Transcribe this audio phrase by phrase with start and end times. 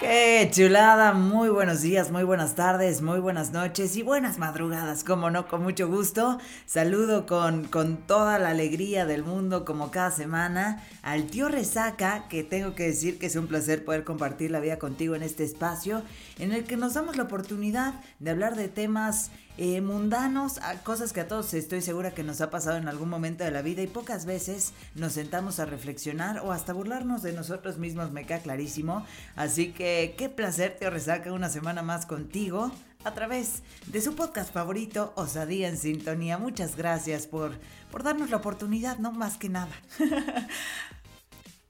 [0.00, 1.12] ¡Qué chulada!
[1.12, 5.62] Muy buenos días, muy buenas tardes, muy buenas noches y buenas madrugadas, como no, con
[5.62, 6.38] mucho gusto.
[6.66, 12.42] Saludo con, con toda la alegría del mundo, como cada semana, al tío Resaca, que
[12.42, 16.02] tengo que decir que es un placer poder compartir la vida contigo en este espacio,
[16.38, 21.20] en el que nos damos la oportunidad de hablar de temas eh, mundanos, cosas que
[21.20, 23.86] a todos estoy segura que nos ha pasado en algún momento de la vida y
[23.86, 29.06] pocas veces nos sentamos a reflexionar o hasta burlarnos de nosotros mismos, me queda clarísimo.
[29.36, 32.72] Así que qué placer te resaca una semana más contigo
[33.04, 36.38] a través de su podcast favorito, Osadía en Sintonía.
[36.38, 37.52] Muchas gracias por,
[37.90, 39.72] por darnos la oportunidad, no más que nada.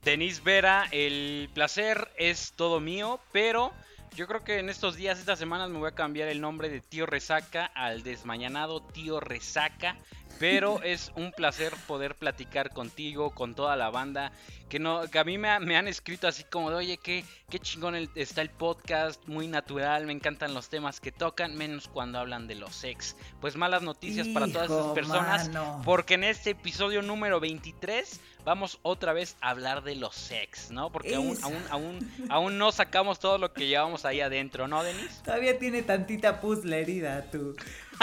[0.05, 3.73] Denise Vera, el placer es todo mío, pero
[4.15, 6.81] yo creo que en estos días, estas semanas, me voy a cambiar el nombre de
[6.81, 9.97] Tío Resaca al desmañanado Tío Resaca.
[10.39, 14.33] Pero es un placer poder platicar contigo, con toda la banda.
[14.69, 17.95] Que, no, que a mí me, han escrito así como de, oye, qué, qué chingón
[18.15, 22.57] está el podcast, muy natural, me encantan los temas que tocan, menos cuando hablan de
[22.57, 23.15] los ex.
[23.41, 25.51] Pues malas noticias para todas esas personas,
[25.85, 30.91] porque en este episodio número 23 vamos otra vez a hablar de los sex, ¿no?
[30.91, 35.23] Porque aún, aún, aún, aún no sacamos todo lo que llevamos ahí adentro, ¿no, Denis?
[35.25, 37.55] Todavía tiene tantita pus la herida, tú.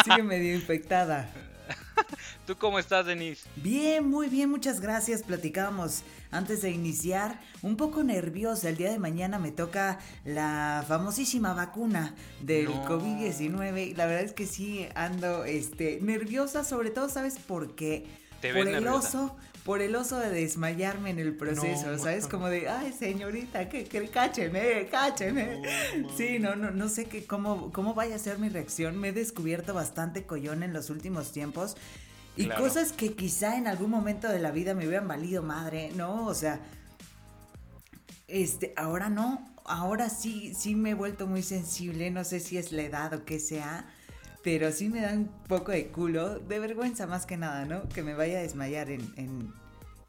[0.03, 1.29] Sigue medio infectada.
[2.45, 3.47] ¿Tú cómo estás, Denise?
[3.57, 5.23] Bien, muy bien, muchas gracias.
[5.23, 8.69] Platicábamos antes de iniciar, un poco nerviosa.
[8.69, 13.95] El día de mañana me toca la famosísima vacuna del COVID-19.
[13.95, 18.07] La verdad es que sí ando este, nerviosa, sobre todo, ¿sabes por qué?
[18.41, 22.27] ¿Te por el oso por el oso de desmayarme en el proceso, ¿sabes?
[22.27, 25.61] Como de, ay, señorita, que, que cácheme, cácheme.
[26.17, 28.97] sí, no, no, no sé qué, cómo, cómo vaya a ser mi reacción.
[28.99, 31.75] Me he descubierto bastante collón en los últimos tiempos.
[32.35, 36.25] Y cosas que quizá en algún momento de la vida me hubieran valido madre, ¿no?
[36.25, 36.59] O sea,
[38.27, 42.71] este, ahora no, ahora sí, sí me he vuelto muy sensible, no sé si es
[42.71, 43.85] la edad o qué sea
[44.43, 47.87] pero sí me da un poco de culo, de vergüenza más que nada, ¿no?
[47.89, 49.53] Que me vaya a desmayar en, en,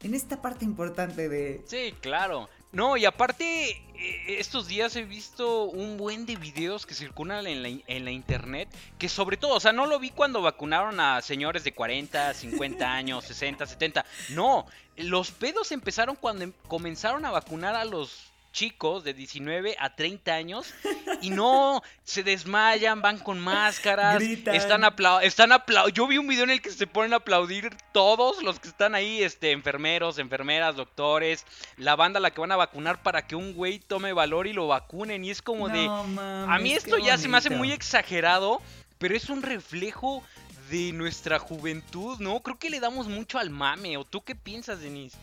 [0.03, 1.63] en esta parte importante de...
[1.65, 2.49] Sí, claro.
[2.73, 7.63] No, y aparte, eh, estos días he visto un buen de videos que circulan en
[7.63, 11.21] la, en la, internet, que sobre todo, o sea, no lo vi cuando vacunaron a
[11.21, 14.05] señores de 40, 50 años, 60, 70.
[14.29, 14.65] No,
[14.97, 20.33] los pedos empezaron cuando em, comenzaron a vacunar a los chicos de 19 a 30
[20.33, 20.73] años
[21.21, 25.51] y no se desmayan, van con máscaras, están aplaudiendo, están
[25.93, 28.95] yo vi un video en el que se ponen a aplaudir todos los que están
[28.95, 31.45] ahí, este enfermeros, enfermeras, doctores,
[31.77, 34.53] la banda a la que van a vacunar para que un güey tome valor y
[34.53, 38.61] lo vacunen y es como de a mí esto ya se me hace muy exagerado,
[38.99, 40.23] pero es un reflejo
[40.69, 42.39] de nuestra juventud, ¿no?
[42.41, 45.17] Creo que le damos mucho al mame, ¿o tú qué piensas, Denise?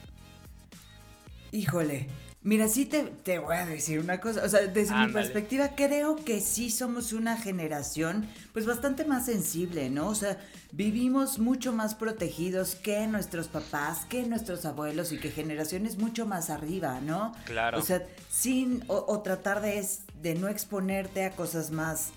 [1.53, 2.09] Híjole,
[2.43, 6.41] Mira, sí te, voy a decir una cosa, o sea, desde mi perspectiva creo que
[6.41, 10.09] sí somos una generación pues bastante más sensible, ¿no?
[10.09, 10.39] O sea,
[10.73, 16.49] vivimos mucho más protegidos que nuestros papás, que nuestros abuelos y que generaciones mucho más
[16.49, 17.35] arriba, ¿no?
[17.45, 17.79] Claro.
[17.79, 19.87] O sea, sin, o, tratar de,
[20.23, 22.09] de no exponerte a cosas más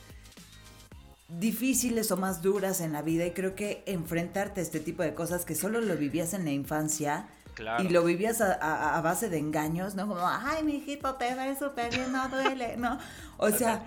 [1.28, 5.14] difíciles o más duras en la vida y creo que enfrentarte a este tipo de
[5.14, 7.28] cosas que solo lo vivías en la infancia,
[7.80, 10.08] y lo vivías a, base de engaños, ¿no?
[10.08, 12.98] Como, ay, mi hijito, te ve súper bien, no duele, ¿no?
[13.38, 13.86] O sea,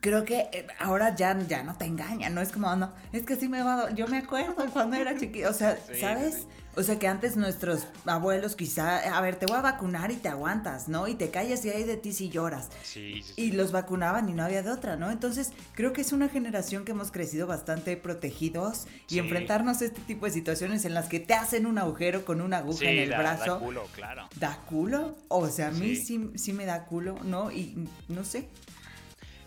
[0.00, 3.36] creo que eh, ahora ya, ya no te engaña, no es como, no, es que
[3.36, 6.46] sí me va, yo me acuerdo cuando era chiquito, o sea, ¿sabes?
[6.76, 10.28] O sea que antes nuestros abuelos quizá, a ver, te voy a vacunar y te
[10.28, 11.08] aguantas, ¿no?
[11.08, 12.68] Y te callas y hay de ti si lloras.
[12.82, 15.10] Sí, sí, Y los vacunaban y no había de otra, ¿no?
[15.10, 20.00] Entonces creo que es una generación que hemos crecido bastante protegidos y enfrentarnos a este
[20.02, 23.08] tipo de situaciones en las que te hacen un agujero con una aguja en el
[23.10, 23.54] brazo.
[23.54, 24.28] Da culo, claro.
[24.36, 25.16] Da culo.
[25.28, 27.50] O sea, a mí sí, sí me da culo, ¿no?
[27.50, 28.48] Y no sé,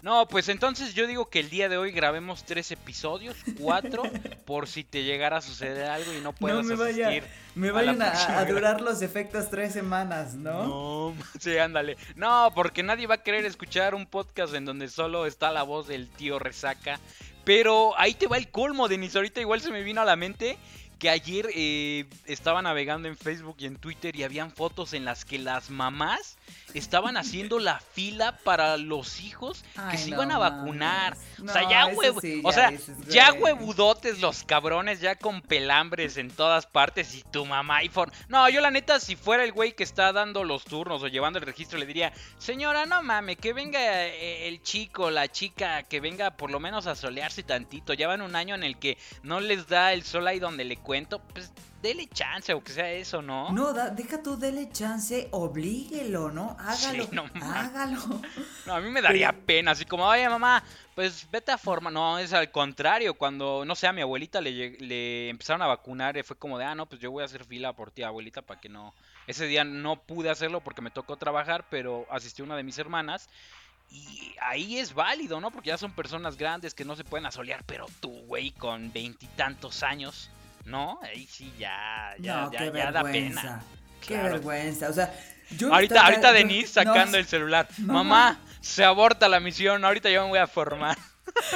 [0.03, 4.03] no, pues entonces yo digo que el día de hoy grabemos tres episodios, cuatro,
[4.46, 7.24] por si te llegara a suceder algo y no puedas no me asistir.
[7.56, 10.66] me vayan a, durar los efectos tres semanas, ¿no?
[10.66, 11.95] No, sí, ándale.
[12.18, 15.88] No, porque nadie va a querer escuchar un podcast en donde solo está la voz
[15.88, 17.00] del tío Resaca.
[17.45, 19.16] Pero ahí te va el colmo, Denis.
[19.16, 20.57] Ahorita igual se me vino a la mente
[21.00, 25.24] que ayer eh, estaba navegando en Facebook y en Twitter y habían fotos en las
[25.24, 26.38] que las mamás
[26.74, 31.18] estaban haciendo la fila para los hijos que se iban a vacunar.
[31.42, 31.88] o sea, ya,
[32.44, 32.74] o sea,
[33.07, 38.12] ya huevudotes los cabrones, ya con pelambres en todas partes y tu mamá iPhone.
[38.28, 41.40] No, yo la neta, si fuera el güey que está dando los turnos o llevando
[41.40, 46.00] el registro, le diría, señora, no mames, que venga eh, el chico, la chica, que
[46.00, 47.94] venga por lo menos a solearse tantito.
[47.94, 50.75] Ya van un año en el que no les da el sol ahí donde le
[50.84, 51.51] descuento, pues
[51.83, 53.51] dele chance o que sea eso, ¿no?
[53.51, 56.56] No, deja tú, dele chance, oblíguelo, ¿no?
[56.57, 58.00] Hágalo, no, hágalo.
[58.65, 60.63] No, a mí me daría pena, así como, oye mamá,
[60.95, 61.91] pues vete a forma.
[61.91, 66.24] No, es al contrario, cuando, no sé, a mi abuelita le, le empezaron a vacunar,
[66.24, 68.59] fue como de, ah, no, pues yo voy a hacer fila por ti, abuelita, para
[68.59, 68.94] que no...
[69.27, 73.29] Ese día no pude hacerlo porque me tocó trabajar, pero asistió una de mis hermanas.
[73.91, 75.51] Y ahí es válido, ¿no?
[75.51, 79.83] Porque ya son personas grandes que no se pueden asolear, pero tú, güey, con veintitantos
[79.83, 80.29] años,
[80.65, 81.00] ¿no?
[81.01, 83.62] Ahí sí ya, ya, ya, da pena.
[84.06, 85.13] Qué vergüenza, o sea,
[85.57, 87.68] yo ahorita, ahorita Denise sacando el celular.
[87.77, 90.98] Mamá, se aborta la misión, ahorita yo me voy a formar.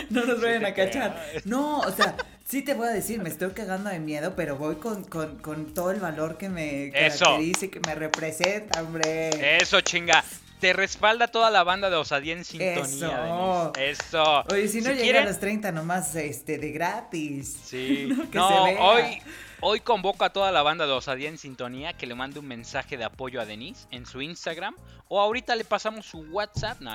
[0.09, 1.23] No nos vayan a cachar.
[1.45, 2.15] No, o sea,
[2.47, 5.71] sí te voy a decir, me estoy cagando de miedo, pero voy con, con, con
[5.73, 9.57] todo el valor que me caracteriza que me representa, hombre.
[9.61, 10.23] Eso, chinga
[10.59, 12.81] te respalda toda la banda de Osadía en sintonía.
[12.81, 13.73] Eso.
[13.77, 14.43] Eso.
[14.49, 17.57] Oye, si no llega a los 30 nomás este, de gratis.
[17.65, 18.09] Sí.
[18.33, 19.21] no, hoy,
[19.61, 22.97] hoy convoco a toda la banda de Osadía en sintonía que le mande un mensaje
[22.97, 24.75] de apoyo a Denise en su Instagram.
[25.09, 26.81] O ahorita le pasamos su WhatsApp.
[26.81, 26.91] No,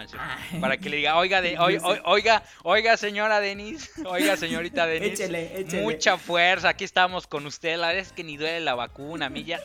[0.61, 1.57] para que le diga, oiga, de,
[2.05, 3.91] oiga, oiga, señora Denise.
[4.05, 5.25] Oiga, señorita Denise.
[5.25, 5.83] échele, échele.
[5.83, 6.69] Mucha fuerza.
[6.69, 7.79] Aquí estamos con usted.
[7.79, 9.27] La verdad es que ni duele la vacuna.
[9.27, 9.61] A mí ya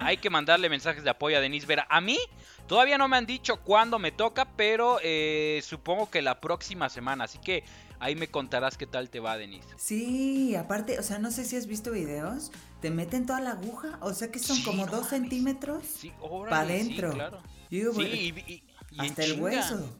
[0.00, 1.86] hay que mandarle mensajes de apoyo a Denise Vera.
[1.88, 2.18] A mí
[2.66, 7.24] todavía no me han dicho cuándo me toca, pero eh, supongo que la próxima semana.
[7.24, 7.64] Así que
[8.00, 9.68] ahí me contarás qué tal te va, Denise.
[9.76, 12.50] Sí, aparte, o sea, no sé si has visto videos.
[12.80, 16.12] Te meten toda la aguja, o sea que son como dos centímetros sí,
[16.48, 17.10] para adentro.
[17.10, 17.42] Sí, claro.
[17.70, 18.64] sí, y,
[18.98, 19.98] hasta el hueso.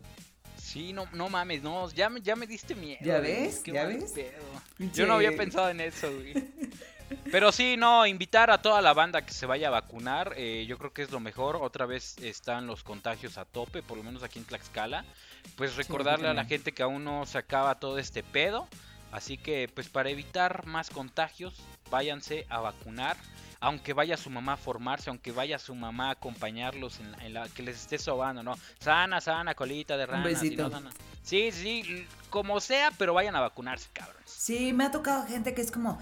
[0.57, 3.01] Sí, no, no mames, no, ya, ya me diste miedo.
[3.05, 3.63] ¿Ya ves?
[3.65, 4.15] ¿Ya ves?
[4.95, 6.33] Yo no había pensado en eso, güey.
[7.31, 10.79] Pero sí, no, invitar a toda la banda que se vaya a vacunar, eh, yo
[10.79, 11.57] creo que es lo mejor.
[11.57, 15.05] Otra vez están los contagios a tope, por lo menos aquí en Tlaxcala.
[15.57, 18.69] Pues recordarle a la gente que aún no se acaba todo este pedo.
[19.11, 21.55] Así que, pues para evitar más contagios,
[21.91, 23.17] váyanse a vacunar.
[23.61, 27.63] Aunque vaya su mamá a formarse, aunque vaya su mamá a acompañarlos en la, que
[27.63, 28.57] les esté sobando, ¿no?
[28.81, 30.19] Sana, sana, colita de rana.
[30.19, 30.71] Un besito.
[31.23, 34.23] Sí, sí, como sea, pero vayan a vacunarse, cabrón.
[34.25, 35.99] Sí, me ha tocado gente que es como,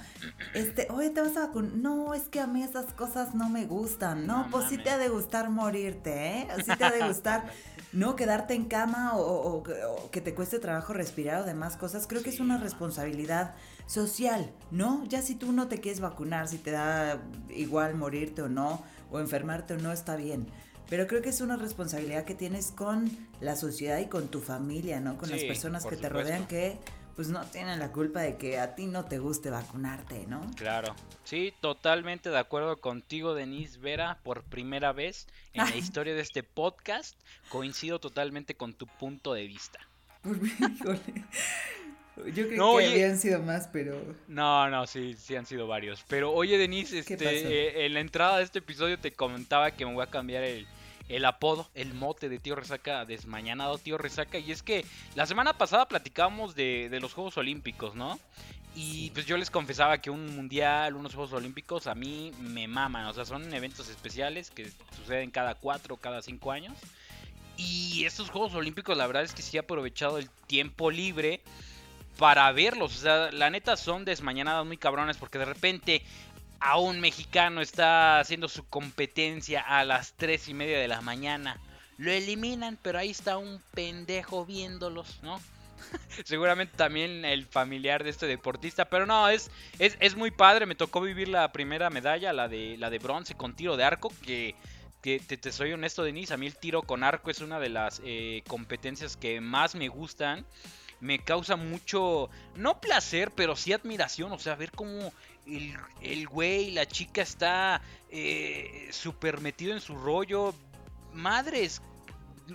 [0.54, 1.72] este, oye, ¿te vas a vacunar?
[1.74, 4.26] No, es que a mí esas cosas no me gustan.
[4.26, 6.48] No, pues sí te ha de gustar morirte, ¿eh?
[6.64, 7.52] Sí te ha de gustar
[7.92, 9.62] no quedarte en cama o,
[10.10, 12.06] que te cueste trabajo respirar o demás cosas.
[12.06, 13.54] Creo que es una responsabilidad
[13.86, 15.04] social, ¿no?
[15.06, 17.20] Ya si tú no te quieres vacunar, si te da
[17.50, 20.46] igual morirte o no, o enfermarte o no, está bien.
[20.90, 23.08] Pero creo que es una responsabilidad que tienes con
[23.40, 25.16] la sociedad y con tu familia, ¿no?
[25.16, 26.78] Con las personas que te rodean que
[27.14, 30.40] pues no tienen la culpa de que a ti no te guste vacunarte, ¿no?
[30.56, 30.96] Claro.
[31.22, 36.42] Sí, totalmente de acuerdo contigo, Denise Vera, por primera vez en la historia de este
[36.42, 37.16] podcast.
[37.50, 39.78] Coincido totalmente con tu punto de vista.
[42.34, 43.96] Yo creo que habían sido más, pero.
[44.26, 46.04] No, no, sí, sí han sido varios.
[46.08, 49.94] Pero oye, Denise, este, eh, en la entrada de este episodio te comentaba que me
[49.94, 50.66] voy a cambiar el,
[51.10, 54.38] el apodo, el mote de Tío Resaca, desmañanado Tío Resaca.
[54.38, 54.86] Y es que
[55.16, 58.18] la semana pasada platicábamos de, los Juegos Olímpicos, ¿no?
[58.76, 63.06] Y pues yo les confesaba que un mundial, unos Juegos Olímpicos, a mí me maman.
[63.06, 66.78] O sea, son eventos especiales que suceden cada cuatro, cada cinco años.
[67.56, 71.42] Y estos Juegos Olímpicos, la verdad es que sí he aprovechado el tiempo libre
[72.18, 72.96] para verlos.
[72.96, 76.02] O sea, la neta son desmañanadas muy cabrones porque de repente
[76.60, 81.58] a un mexicano está haciendo su competencia a las 3 y media de la mañana.
[81.96, 85.40] Lo eliminan, pero ahí está un pendejo viéndolos, ¿no?
[86.24, 90.66] Seguramente también el familiar de este deportista, pero no, es, es, muy padre.
[90.66, 94.12] Me tocó vivir la primera medalla, la de, la de bronce con tiro de arco,
[94.22, 94.54] que,
[95.00, 98.02] te, te, soy honesto, Denise, a mí el tiro con arco es una de las
[98.04, 100.44] eh, competencias que más me gustan.
[101.00, 105.14] Me causa mucho, no placer, pero sí admiración, o sea, ver cómo
[105.56, 107.80] el, el güey, la chica está
[108.10, 110.54] eh, súper metido en su rollo.
[111.12, 111.82] Madres,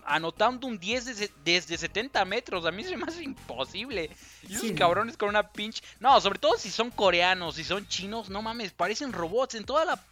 [0.06, 2.66] anotando un 10 desde, desde 70 metros.
[2.66, 4.10] A mí se me hace imposible.
[4.48, 5.84] Y esos cabrones con una pinche.
[6.00, 9.56] No, sobre todo si son coreanos, si son chinos, no mames, parecen robots.
[9.56, 10.04] En toda la.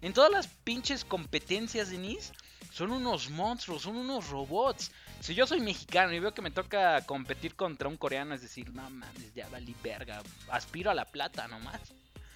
[0.00, 2.32] En todas las pinches competencias, Denise,
[2.72, 4.90] son unos monstruos, son unos robots.
[5.20, 8.72] Si yo soy mexicano y veo que me toca competir contra un coreano, es decir,
[8.72, 10.22] no mames, ya valí verga.
[10.50, 11.80] Aspiro a la plata nomás.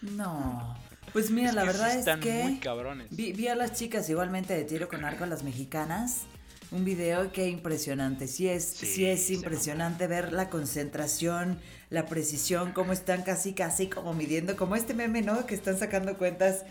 [0.02, 0.76] No.
[1.12, 2.58] Pues mira, la verdad es que
[3.10, 6.22] Vi, a las chicas igualmente de tiro con arco, las mexicanas.
[6.70, 8.26] Un video que impresionante.
[8.26, 11.58] Sí es, sí, es impresionante ver la concentración,
[11.90, 15.44] la precisión, cómo están casi, casi como midiendo, como este meme, ¿no?
[15.44, 16.64] Que están sacando cuentas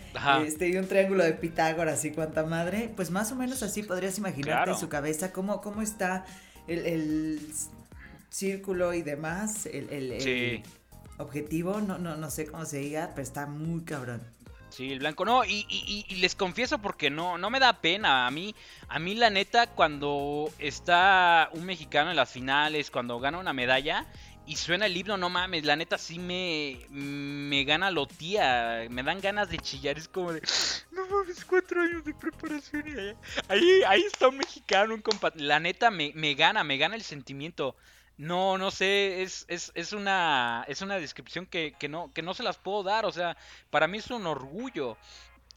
[0.44, 2.90] este, y un triángulo de Pitágoras y cuánta madre.
[2.96, 6.24] Pues más o menos así podrías imaginarte en su cabeza cómo, cómo está
[6.66, 7.40] el,
[8.28, 10.64] círculo y demás, el, el
[11.22, 14.22] objetivo, no, no, no sé cómo se diga, pero está muy cabrón.
[14.72, 15.26] Sí, el blanco.
[15.26, 18.26] No, y, y, les confieso porque no, no me da pena.
[18.26, 18.54] A mí,
[18.88, 24.06] a mí la neta, cuando está un mexicano en las finales, cuando gana una medalla
[24.46, 28.86] y suena el himno, no mames, la neta sí me, me gana lo tía.
[28.88, 29.98] Me dan ganas de chillar.
[29.98, 30.40] Es como de,
[30.90, 35.32] no mames, cuatro años de preparación y ahí, ahí está un mexicano, un compa.
[35.36, 37.76] La neta me, me gana, me gana el sentimiento.
[38.22, 42.34] No, no sé, es, es, es, una, es una descripción que, que, no, que no
[42.34, 43.36] se las puedo dar, o sea,
[43.68, 44.96] para mí es un orgullo.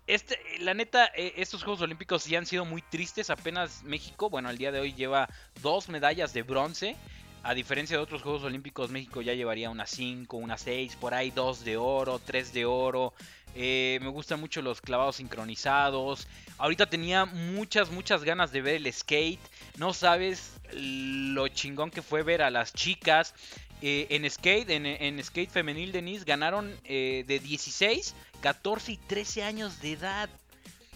[0.08, 4.50] Este, la neta, eh, estos Juegos Olímpicos sí han sido muy tristes, apenas México, bueno,
[4.50, 5.30] al día de hoy lleva
[5.62, 6.96] dos medallas de bronce,
[7.44, 11.30] a diferencia de otros Juegos Olímpicos, México ya llevaría unas 5, unas 6, por ahí
[11.30, 13.14] dos de oro, tres de oro.
[13.56, 16.28] Eh, me gustan mucho los clavados sincronizados.
[16.58, 19.40] Ahorita tenía muchas, muchas ganas de ver el skate.
[19.78, 23.34] No sabes lo chingón que fue ver a las chicas.
[23.82, 29.82] Eh, en skate, en, skate femenil Denise, ganaron eh, de 16, 14 y 13 años
[29.82, 30.30] de edad.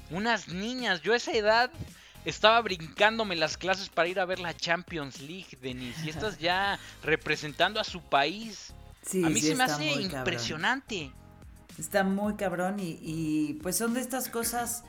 [0.09, 1.71] Unas niñas, yo a esa edad
[2.25, 6.05] estaba brincándome las clases para ir a ver la Champions League, Denise.
[6.05, 8.73] Y estás ya representando a su país.
[9.13, 11.11] a mí se me hace impresionante.
[11.79, 14.83] Está muy cabrón y, pues son de estas cosas,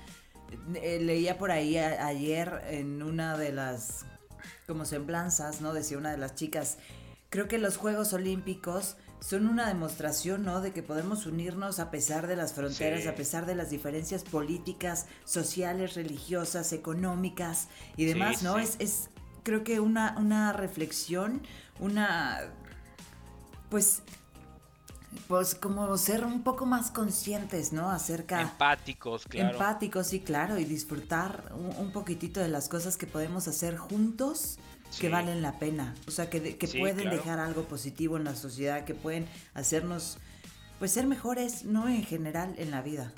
[0.74, 4.04] eh, leía por ahí ayer en una de las
[4.66, 5.72] como semblanzas, ¿no?
[5.72, 6.78] Decía una de las chicas,
[7.28, 10.60] creo que los Juegos Olímpicos son una demostración, ¿no?
[10.60, 15.06] De que podemos unirnos a pesar de las fronteras, a pesar de las diferencias políticas,
[15.24, 18.58] sociales, religiosas, económicas y demás, ¿no?
[18.58, 19.10] Es, es,
[19.42, 21.42] creo que una, una reflexión,
[21.78, 22.40] una,
[23.68, 24.02] pues,
[25.26, 27.90] pues como ser un poco más conscientes, ¿no?
[27.90, 28.40] Acerca...
[28.42, 29.52] Empáticos, claro.
[29.52, 34.58] Empáticos, sí, claro, y disfrutar un, poquitito de las cosas que podemos hacer juntos
[34.98, 38.84] que valen la pena, o sea, que, que pueden dejar algo positivo en la sociedad,
[38.84, 40.18] que pueden hacernos,
[40.78, 41.88] pues, ser mejores, ¿no?
[41.88, 43.12] En general, en la vida.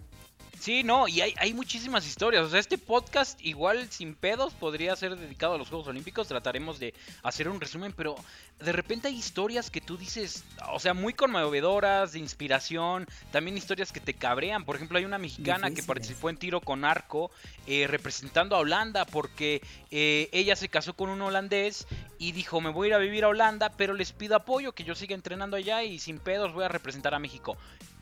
[0.62, 2.44] Sí, no, y hay, hay, muchísimas historias.
[2.44, 6.28] O sea, este podcast, igual sin pedos, podría ser dedicado a los Juegos Olímpicos.
[6.28, 8.14] Trataremos de hacer un resumen, pero
[8.60, 13.08] de repente hay historias que tú dices, o sea, muy conmovedoras, de inspiración.
[13.32, 14.64] También historias que te cabrean.
[14.64, 17.32] Por ejemplo, hay una mexicana que participó en tiro con arco,
[17.66, 21.88] eh, representando a Holanda, porque eh, ella se casó con un holandés
[22.20, 24.84] y dijo: Me voy a ir a vivir a Holanda, pero les pido apoyo, que
[24.84, 27.56] yo siga entrenando allá y sin pedos voy a representar a México.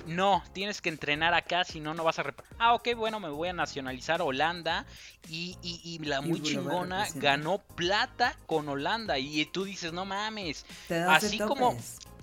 [0.07, 2.35] No, tienes que entrenar acá, si no, no vas a...
[2.59, 4.87] Ah, ok, bueno, me voy a nacionalizar Holanda.
[5.29, 9.19] Y, y, la muy chingona ganó plata con Holanda.
[9.19, 10.65] Y tú dices, no mames.
[11.09, 11.77] Así como...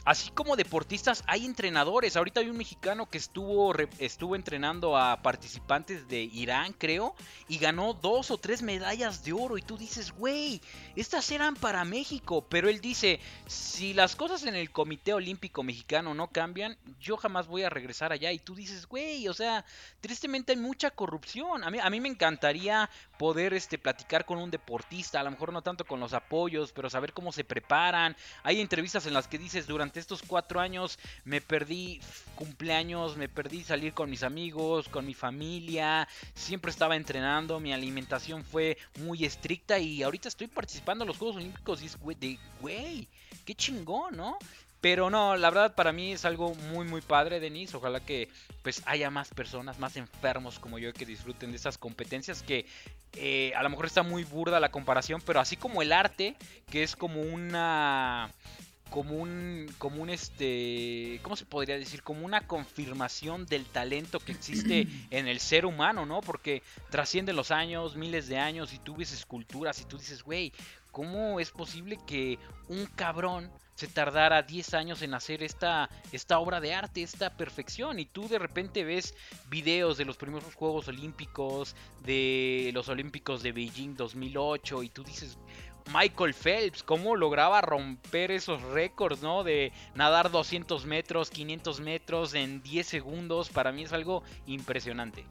[0.08, 2.16] Así como deportistas, hay entrenadores.
[2.16, 7.14] Ahorita hay un mexicano que estuvo, estuvo entrenando a participantes de Irán, creo,
[7.50, 9.58] y ganó dos o tres medallas de oro.
[9.58, 10.62] Y tú dices, güey,
[10.96, 12.46] estas eran para México.
[12.48, 17.48] Pero él dice, si las cosas en el Comité Olímpico Mexicano no cambian, yo jamás
[17.48, 18.32] voy a regresar allá.
[18.32, 19.66] Y tú dices, güey, o sea,
[20.00, 21.66] tristemente hay mucha corrupción.
[21.66, 25.52] A mí, a mí me encantaría poder este, platicar con un deportista, a lo mejor
[25.52, 28.16] no tanto con los apoyos, pero saber cómo se preparan.
[28.44, 32.02] Hay entrevistas en las que dices, durante estos cuatro años me perdí
[32.36, 38.44] cumpleaños, me perdí salir con mis amigos, con mi familia, siempre estaba entrenando, mi alimentación
[38.44, 43.08] fue muy estricta y ahorita estoy participando en los Juegos Olímpicos y es de, güey,
[43.46, 44.38] qué chingón, ¿no?
[44.80, 47.76] Pero no, la verdad para mí es algo muy muy padre, Denise.
[47.76, 48.30] Ojalá que
[48.62, 52.66] pues haya más personas, más enfermos como yo que disfruten de esas competencias que
[53.14, 56.36] eh, a lo mejor está muy burda la comparación, pero así como el arte,
[56.70, 58.30] que es como una
[58.90, 62.04] como un, como un este, ¿cómo se podría decir?
[62.04, 66.22] Como una confirmación del talento que existe en el ser humano, ¿no?
[66.22, 70.54] Porque trasciende los años, miles de años, y tú ves esculturas y tú dices, güey,
[70.92, 72.40] ¿cómo es posible que
[72.70, 78.00] un cabrón se tardara 10 años en hacer esta, esta obra de arte, esta perfección?
[78.00, 79.14] Y tú de repente ves
[79.50, 85.38] videos de los primeros Juegos Olímpicos, de los Olímpicos de Beijing 2008, y tú dices,
[85.94, 89.44] Michael Phelps, cómo lograba romper esos récords, ¿no?
[89.44, 95.26] De nadar 200 metros, 500 metros en 10 segundos, para mí es algo impresionante.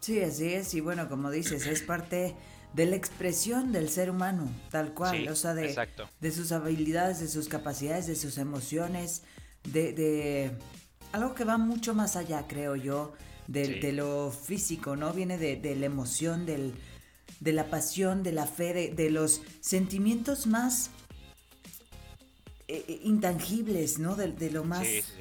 [0.00, 2.34] Sí, así es, y bueno, como dices, es parte
[2.72, 5.76] de la expresión del ser humano, tal cual, o sea, de,
[6.20, 9.22] de, sus habilidades, de sus capacidades, de sus emociones,
[9.64, 10.50] de, de
[11.12, 13.12] algo que va mucho más allá, creo yo,
[13.46, 15.12] de, de lo físico, ¿no?
[15.12, 16.74] Viene de, la emoción, del
[17.42, 20.90] de la pasión, de la fe, de, los sentimientos más
[22.68, 24.14] eh, eh, intangibles, ¿no?
[24.14, 24.86] De, lo más...
[24.86, 25.12] Sí, sí,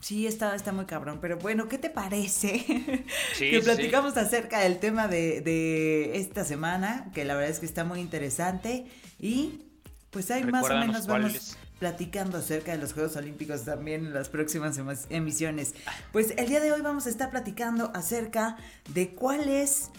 [0.00, 0.26] sí.
[0.26, 2.62] está, está muy cabrón, pero bueno, ¿qué te parece?
[3.38, 8.00] que platicamos acerca del tema de, esta semana, que la verdad es que está muy
[8.00, 8.84] interesante
[9.18, 9.62] y
[10.10, 14.28] pues ahí más o menos vamos, platicando acerca de los Juegos Olímpicos también en las
[14.28, 15.74] próximas emisiones.
[16.12, 18.58] Pues el día de hoy vamos a estar platicando acerca
[18.92, 19.90] de cuáles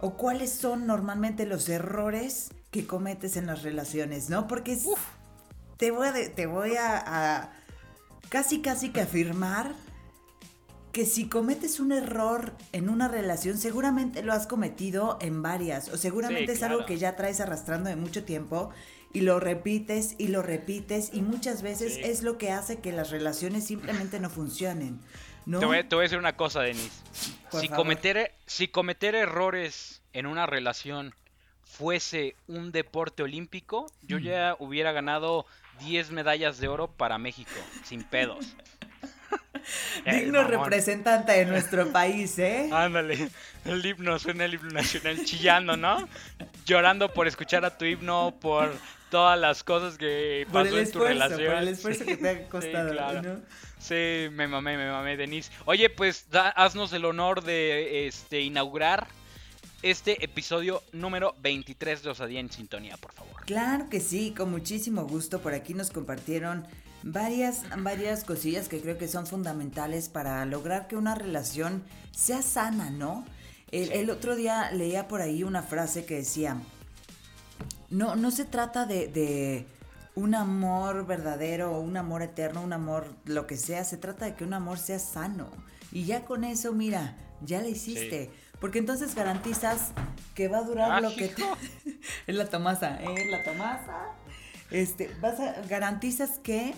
[0.00, 4.46] o cuáles son normalmente los errores que cometes en las relaciones, ¿no?
[4.46, 4.78] Porque
[5.76, 7.52] te voy, a, te voy a,
[8.28, 9.72] casi casi que afirmar
[10.92, 15.96] que si cometes un error en una relación, seguramente lo has cometido en varias, o
[15.96, 18.70] seguramente es algo que ya traes arrastrando de mucho tiempo
[19.12, 23.10] y lo repites y lo repites y muchas veces es lo que hace que las
[23.10, 25.00] relaciones simplemente no funcionen.
[25.46, 25.60] ¿no?
[25.60, 26.90] Te, voy, a decir una cosa, Denise.
[27.52, 31.14] Si cometer, si cometer errores en una relación
[31.64, 34.22] fuese un deporte olímpico, yo mm.
[34.22, 35.46] ya hubiera ganado
[35.80, 37.50] 10 medallas de oro para México,
[37.84, 38.46] sin pedos.
[40.06, 42.70] Digno representante de nuestro país, ¿eh?
[42.72, 43.28] Ándale,
[43.64, 46.08] el himno, suena el himno nacional chillando, ¿no?
[46.64, 48.72] Llorando por escuchar a tu himno, por
[49.10, 51.52] todas las cosas que pasó en tu relación.
[51.52, 53.40] Por el esfuerzo que te ha costado, sí, claro.
[53.78, 55.50] Sí, me mamé, me mamé, Denise.
[55.64, 59.08] Oye, pues haznos el honor de este inaugurar
[59.82, 63.44] este episodio número 23 de Osadía en Sintonía, por favor.
[63.46, 65.40] Claro que sí, con muchísimo gusto.
[65.40, 66.66] Por aquí nos compartieron
[67.02, 72.90] varias, varias cosillas que creo que son fundamentales para lograr que una relación sea sana,
[72.90, 73.24] ¿no?
[73.70, 76.56] El, otro día leía por ahí una frase que decía,
[77.90, 79.66] no, no se trata de, de
[80.18, 84.42] un amor verdadero, un amor eterno, un amor lo que sea, se trata de que
[84.42, 85.48] un amor sea sano.
[85.92, 88.28] Y ya con eso, mira, ya le hiciste.
[88.60, 89.92] Porque entonces garantizas
[90.34, 91.44] que va a durar lo que te...
[92.26, 94.06] es la Tomasa, es la Tomasa.
[94.72, 96.74] Este, vas a garantizas que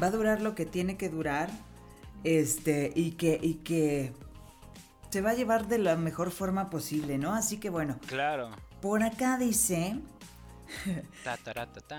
[0.00, 1.48] va a durar lo que tiene que durar.
[2.24, 4.12] Este, y que y que
[5.10, 7.32] se va a llevar de la mejor forma posible, ¿no?
[7.32, 7.98] Así que bueno.
[8.06, 8.50] Claro.
[8.82, 9.96] Por acá dice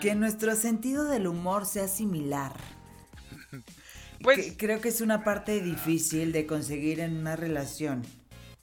[0.02, 2.54] que nuestro sentido del humor sea similar.
[4.20, 8.04] Pues creo que es una parte difícil de conseguir en una relación.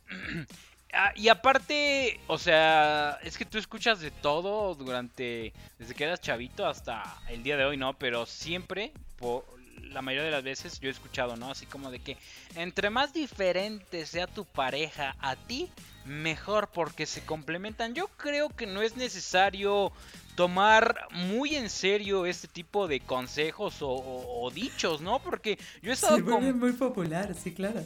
[0.96, 6.20] Ah, y aparte, o sea, es que tú escuchas de todo durante, desde que eras
[6.20, 7.98] chavito hasta el día de hoy, ¿no?
[7.98, 9.44] Pero siempre, por
[9.83, 11.50] la mayoría de las veces, yo he escuchado, ¿no?
[11.50, 12.16] Así como de que
[12.55, 15.68] entre más diferente sea tu pareja a ti,
[16.04, 17.94] mejor porque se complementan.
[17.94, 19.92] Yo creo que no es necesario
[20.34, 25.20] tomar muy en serio este tipo de consejos o, dichos, ¿no?
[25.20, 26.16] Porque yo he estado...
[26.16, 27.84] Se muy popular, sí, claro.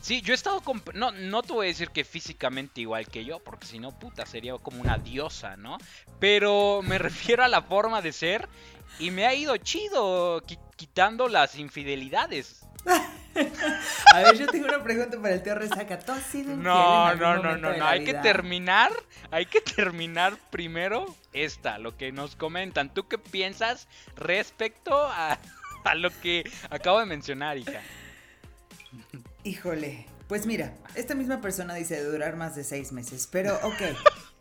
[0.00, 0.82] Sí, yo he estado con...
[0.94, 4.26] No, no te voy a decir que físicamente igual que yo, porque si no, puta,
[4.26, 5.78] sería como una diosa, ¿no?
[6.18, 8.48] Pero me refiero a la forma de ser
[8.98, 10.42] y me ha ido chido
[10.76, 12.66] quitando las infidelidades.
[14.12, 15.98] a ver, yo tengo una pregunta para el tío Resaca.
[15.98, 17.84] ¿Tú has sido No, no, no, no, no.
[17.84, 18.90] Hay que terminar,
[19.30, 22.92] hay que terminar primero esta, lo que nos comentan.
[22.92, 25.38] ¿Tú qué piensas respecto a,
[25.84, 27.80] a lo que acabo de mencionar, hija?
[29.44, 33.82] Híjole, pues mira, esta misma persona dice de durar más de seis meses, pero ok.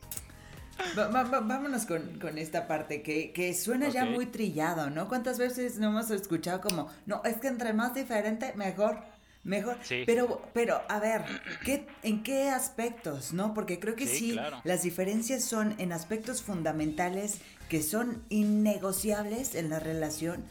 [0.95, 5.07] vámonos con, esta parte que, suena ya muy trillado, ¿no?
[5.07, 8.99] ¿Cuántas veces no hemos escuchado como, no, es que entre más diferente, mejor,
[9.43, 9.77] mejor?
[9.83, 10.03] Sí.
[10.05, 11.23] Pero, pero, a ver,
[11.65, 13.53] ¿qué, ¿en qué aspectos, no?
[13.53, 17.39] Porque creo que sí, las diferencias son en aspectos fundamentales
[17.69, 20.43] que son innegociables en la relación.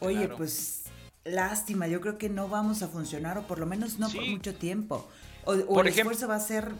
[0.00, 0.84] Oye, pues
[1.24, 4.54] lástima, yo creo que no vamos a funcionar, o por lo menos no por mucho
[4.54, 5.08] tiempo.
[5.44, 6.72] O, el esfuerzo va a ser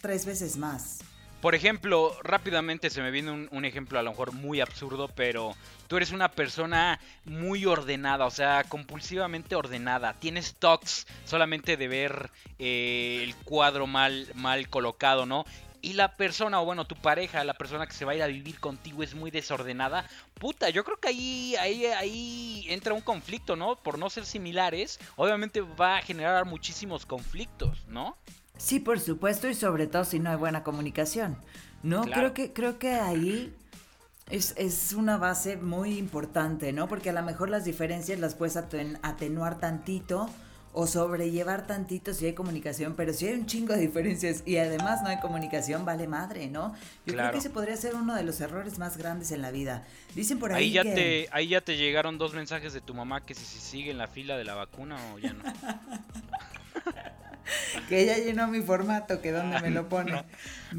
[0.00, 0.98] tres veces más.
[1.40, 5.54] Por ejemplo, rápidamente se me viene un, ejemplo a lo mejor muy absurdo, pero
[5.86, 10.14] tú eres una persona muy ordenada, o sea, compulsivamente ordenada.
[10.14, 15.44] Tienes tocs solamente de ver eh, el cuadro mal, mal colocado, ¿no?
[15.80, 18.26] y la persona, o bueno, tu pareja, la persona que se va a ir a
[18.26, 23.54] vivir contigo es muy desordenada, puta, yo creo que ahí, ahí, ahí entra un conflicto,
[23.54, 23.76] ¿no?
[23.76, 28.16] Por no ser similares, obviamente va a generar muchísimos conflictos, ¿no?
[28.58, 31.36] Sí, por supuesto, y sobre todo si no hay buena comunicación.
[31.82, 33.54] No, creo que, creo que ahí
[34.30, 36.88] es, es, una base muy importante, ¿no?
[36.88, 40.28] Porque a lo mejor las diferencias las puedes atenuar tantito
[40.72, 45.02] o sobrellevar tantito si hay comunicación, pero si hay un chingo de diferencias y además
[45.02, 46.74] no hay comunicación, vale madre, ¿no?
[47.06, 49.86] Yo creo que ese podría ser uno de los errores más grandes en la vida.
[50.14, 53.24] Dicen por ahí, ahí ya Te, ahí ya te llegaron dos mensajes de tu mamá
[53.24, 55.42] que si, si sigue en la fila de la vacuna o ya no.
[57.88, 60.22] que ella llenó mi formato, que dónde me lo pone.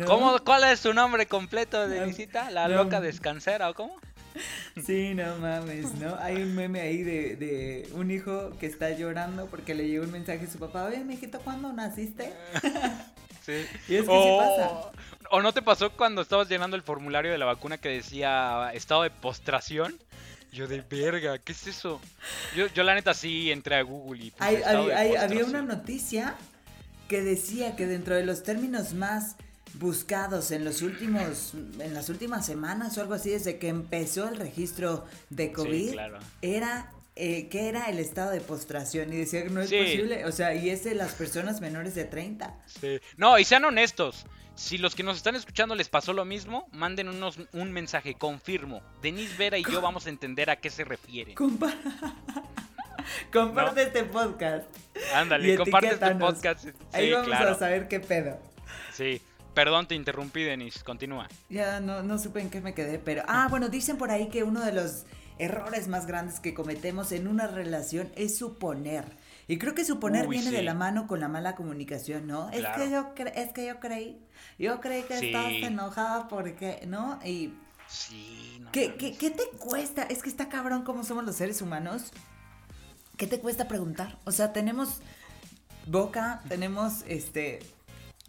[0.05, 2.51] ¿Cómo, ¿Cuál es su nombre completo de visita?
[2.51, 3.95] ¿La loca descansera o cómo?
[4.86, 6.15] Sí, no mames, ¿no?
[6.19, 10.12] Hay un meme ahí de, de un hijo que está llorando porque le llegó un
[10.12, 12.32] mensaje a su papá, oye, mijito, ¿cuándo naciste?
[13.45, 13.65] Sí.
[13.88, 14.91] Y es que sí pasa.
[15.32, 19.03] ¿O no te pasó cuando estabas llenando el formulario de la vacuna que decía estado
[19.03, 19.97] de postración?
[20.51, 21.99] Yo de verga, ¿qué es eso?
[22.55, 24.32] Yo, yo la neta sí entré a Google y...
[24.32, 24.58] puse Hay-
[24.91, 26.36] hay- había una noticia
[27.10, 29.36] que decía que dentro de los términos más
[29.74, 34.38] buscados en los últimos en las últimas semanas o algo así desde que empezó el
[34.38, 36.19] registro de COVID claro.
[36.41, 39.78] era eh, que era el estado de postración y decía que no es Sí.
[39.78, 42.56] posible, o sea, y es de las personas menores de 30.
[42.80, 43.00] Sí.
[43.17, 44.26] No, y sean honestos.
[44.56, 48.82] Si los que nos están escuchando les pasó lo mismo, manden unos, un mensaje, confirmo.
[49.02, 51.36] Denise Vera y yo vamos a entender a qué se refiere.
[51.36, 51.76] Compa-
[53.34, 53.88] Comparte No.
[53.88, 54.65] este podcast.
[55.15, 56.63] Ándale, comparte este podcast.
[56.63, 57.52] Sí, Ahí vamos claro.
[57.52, 58.38] a saber qué pedo.
[58.93, 59.22] Sí.
[59.54, 60.84] Perdón, te interrumpí, Denise.
[60.84, 61.28] Continúa.
[61.50, 63.24] Ya no, no supe en qué me quedé, pero...
[63.28, 65.06] Ah, bueno, dicen por ahí que uno de los
[65.38, 69.06] errores más grandes que cometemos en una relación es suponer.
[69.48, 72.50] Y creo que suponer Uy, viene de la mano con la mala comunicación, ¿no?
[72.52, 74.22] Es que yo cre- es que yo creí,
[74.60, 75.28] yo creí que Sí.
[75.28, 77.19] estabas enojada porque, ¿no?
[77.26, 77.54] Y
[77.88, 78.98] Sí, no ¿qué, mames.
[79.00, 80.04] qué, qué te cuesta?
[80.04, 82.12] Es que está cabrón cómo somos los seres humanos.
[83.19, 84.17] ¿Qué te cuesta preguntar?
[84.23, 85.01] O sea, tenemos
[85.86, 87.60] boca, tenemos este,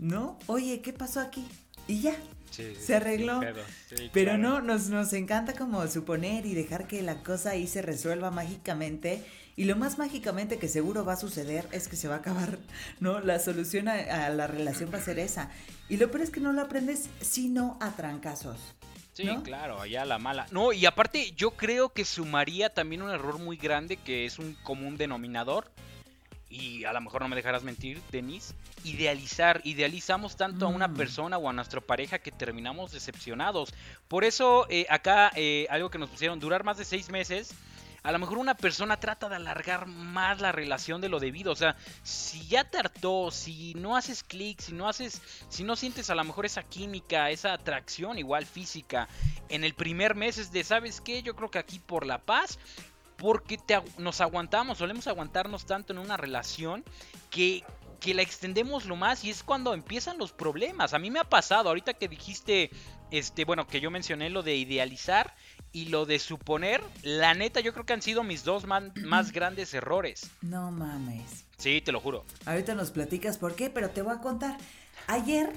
[0.00, 0.36] ¿no?
[0.48, 1.46] Oye, ¿qué pasó aquí?
[1.86, 2.16] Y ya.
[2.50, 3.40] Sí, se arregló.
[3.88, 4.42] Sí, Pero claro.
[4.42, 9.24] no, nos, nos encanta como suponer y dejar que la cosa ahí se resuelva mágicamente.
[9.54, 12.58] Y lo más mágicamente que seguro va a suceder es que se va a acabar,
[12.98, 13.20] ¿no?
[13.20, 15.50] La solución a, a la relación va a ser esa.
[15.88, 18.58] Y lo peor es que no lo aprendes sino a trancazos.
[19.12, 19.42] Sí, ¿no?
[19.42, 20.46] claro, allá la mala.
[20.50, 24.54] No, y aparte yo creo que sumaría también un error muy grande que es un
[24.62, 25.70] común denominador.
[26.48, 28.54] Y a lo mejor no me dejarás mentir, Denise.
[28.82, 30.94] Idealizar, idealizamos tanto a una Mm.
[30.96, 33.72] persona o a nuestra pareja que terminamos decepcionados.
[34.08, 37.54] Por eso eh, acá eh, algo que nos pusieron, durar más de seis meses.
[38.02, 41.52] A lo mejor una persona trata de alargar más la relación de lo debido.
[41.52, 45.76] O sea, si ya te hartó, si no haces clic, si no haces, si no
[45.76, 49.08] sientes a lo mejor esa química, esa atracción igual física,
[49.48, 51.22] en el primer mes es de, ¿sabes qué?
[51.22, 52.58] Yo creo que aquí por la paz,
[53.16, 56.84] porque te nos aguantamos, solemos aguantarnos tanto en una relación
[57.28, 57.62] que,
[58.00, 60.94] que la extendemos lo más y es cuando empiezan los problemas.
[60.94, 62.70] A mí me ha pasado, ahorita que dijiste,
[63.10, 65.34] este, bueno, que yo mencioné lo de idealizar
[65.72, 69.32] y lo de suponer, la neta yo creo que han sido mis dos man- más
[69.32, 70.28] grandes errores.
[70.42, 71.44] No mames.
[71.58, 72.24] Sí, te lo juro.
[72.46, 74.56] Ahorita nos platicas por qué, pero te voy a contar.
[75.06, 75.52] Ayer,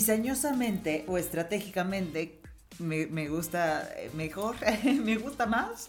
[0.00, 2.40] cizañosamente o estratégicamente,
[2.78, 5.88] me, me gusta eh, mejor, me gusta más.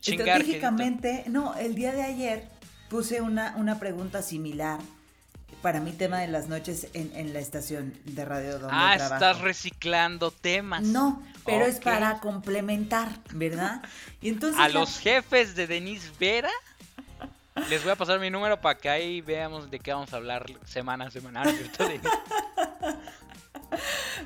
[0.00, 2.48] Chingar, estratégicamente, no, el día de ayer
[2.88, 4.80] puse una, una pregunta similar
[5.62, 9.14] para mi tema de las noches en, en la estación de radio donde Ah, trabajo.
[9.14, 10.82] estás reciclando temas.
[10.82, 13.82] No, pero es para complementar, ¿verdad?
[14.20, 16.50] Y entonces A la- los jefes de Denise Vera
[17.68, 20.46] les voy a pasar mi número para que ahí veamos de qué vamos a hablar
[20.64, 21.44] semana a semana.
[21.44, 21.50] ¿no
[21.86, 22.08] Denise?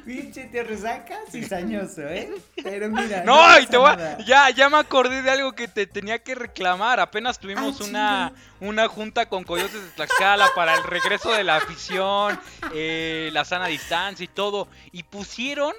[0.05, 2.31] Pinche te resaca cizañoso, ¿eh?
[2.63, 3.23] Pero mira.
[3.25, 6.19] No, pasa y te voy a- ya, ya me acordé de algo que te tenía
[6.21, 7.01] que reclamar.
[7.01, 11.57] Apenas tuvimos Ah, una, una junta con Coyotes de Tlaxcala para el regreso de la
[11.57, 12.39] afición,
[12.75, 14.69] eh, la sana distancia y todo.
[14.93, 15.73] Y pusieron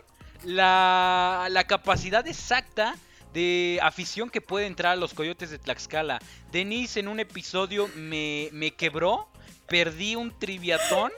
[0.44, 2.96] la, la capacidad exacta
[3.34, 6.20] de afición que puede entrar a los Coyotes de Tlaxcala.
[6.52, 9.30] Denise en un episodio me, me quebró,
[9.68, 11.12] perdí un triviatón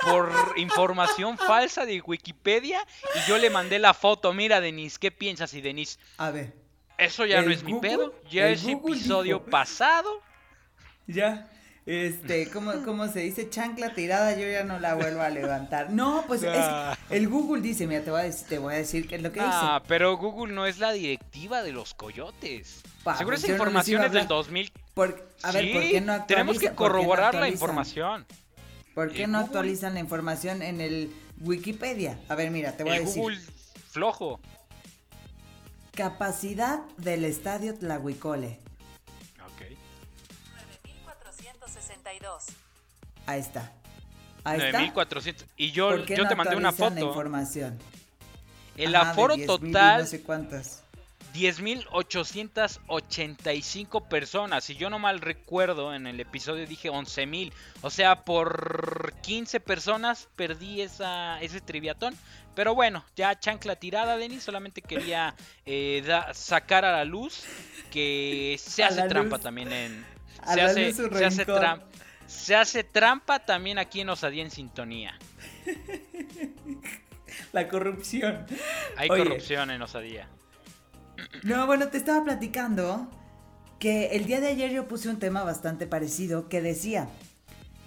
[0.00, 2.84] por información falsa de Wikipedia
[3.16, 4.32] y yo le mandé la foto.
[4.32, 5.52] Mira, Denise, ¿qué piensas?
[5.54, 6.52] Y Denise, A ver,
[6.98, 9.50] eso ya no ¿El es mi pedo, ya ¿El es Google episodio dijo?
[9.50, 10.22] pasado.
[11.06, 11.48] ya.
[11.84, 13.50] Este, ¿cómo, cómo se dice?
[13.50, 15.90] Chancla tirada, yo ya no la vuelvo a levantar.
[15.90, 16.96] No, pues es Ah.
[17.10, 19.32] el Google dice, mira, te voy a decir, te voy a decir qué es lo
[19.32, 22.82] que Ah, pero Google no es la directiva de los coyotes.
[23.02, 24.28] Pa, Seguro esa no información es del hablar.
[24.28, 24.62] 2000.
[24.66, 24.72] dice.
[24.94, 28.26] Por- a ver, Sí, ¿por qué no tenemos que ¿Por qué no corroborar la información.
[28.94, 29.46] ¿Por qué El no Google.
[29.46, 32.20] actualizan la información en el Wikipedia?
[32.28, 33.20] A ver, mira, te voy a decir.
[33.20, 33.40] Google
[33.90, 34.38] flojo.
[35.94, 38.58] Capacidad del estadio Tlahuicole.
[42.22, 42.46] 9462.
[43.26, 43.72] Ahí está.
[44.44, 44.78] Ahí está.
[44.80, 45.46] 9400.
[45.56, 47.08] Y yo, ¿Por qué yo no te mandé una actualizan la foto.
[47.10, 47.78] información?
[48.76, 50.82] El Ajá, aforo 10,000 y total, No sé cuántas.
[51.34, 54.64] 10.885 personas.
[54.64, 57.52] Si yo no mal recuerdo, en el episodio dije 11.000.
[57.82, 62.14] O sea, por 15 personas perdí esa, ese triviatón.
[62.54, 64.42] Pero bueno, ya chancla tirada, Denis.
[64.42, 67.44] Solamente quería eh, da- sacar a la luz
[67.90, 69.44] que se hace trampa luz.
[69.44, 70.04] también en...
[70.42, 71.86] A Se hace, se hace trampa.
[72.32, 75.14] Se hace trampa también aquí en Osadía en Sintonía.
[77.52, 78.46] La corrupción.
[78.96, 79.22] Hay Oye.
[79.22, 80.28] corrupción en Osadía.
[81.44, 83.08] No, bueno, te estaba platicando
[83.78, 87.08] que el día de ayer yo puse un tema bastante parecido que decía,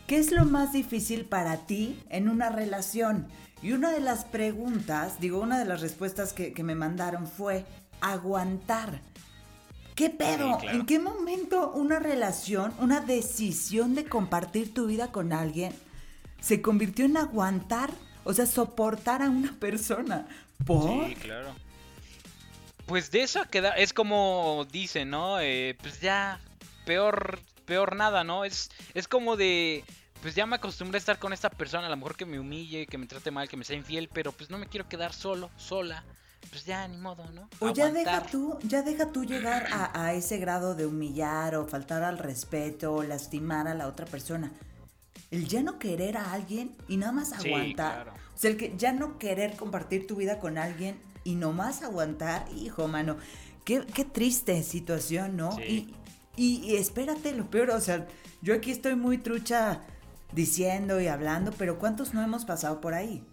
[0.08, 3.28] ¿qué es lo más difícil para ti en una relación?
[3.62, 7.66] Y una de las preguntas, digo, una de las respuestas que, que me mandaron fue
[8.00, 9.02] aguantar.
[9.96, 10.60] ¿Qué pedo?
[10.64, 15.74] ¿En qué momento una relación, una decisión de compartir tu vida con alguien
[16.42, 17.92] se convirtió en aguantar,
[18.26, 20.28] o sea, soportar a una persona?
[20.66, 21.08] ¿Por?
[21.08, 21.56] Sí, claro.
[22.86, 25.40] Pues de eso queda, es como dicen, ¿no?
[25.40, 26.40] Eh, pues ya,
[26.86, 28.44] peor, peor nada, ¿no?
[28.44, 29.86] Es, es como de,
[30.22, 32.86] pues ya me acostumbré a estar con esta persona, a lo mejor que me humille,
[32.86, 35.50] que me trate mal, que me sea infiel, pero pues no me quiero quedar solo,
[35.56, 36.04] sola
[36.50, 37.50] pues ya ni modo, ¿no?
[37.60, 42.04] O ya deja tú, ya deja tú llegar a, ese grado de humillar o faltar
[42.04, 44.52] al respeto o lastimar a la otra persona.
[45.32, 48.10] El ya no querer a alguien y nada más aguantar.
[48.10, 52.46] O sea, el que ya no querer compartir tu vida con alguien y nomás aguantar,
[52.56, 53.18] hijo, mano.
[53.64, 55.60] Qué, triste situación, ¿no?
[55.60, 55.96] Y,
[56.38, 58.06] y espérate, lo peor, o sea,
[58.42, 59.82] yo aquí estoy muy trucha
[60.34, 63.24] diciendo y hablando, pero ¿cuántos no hemos pasado por ahí?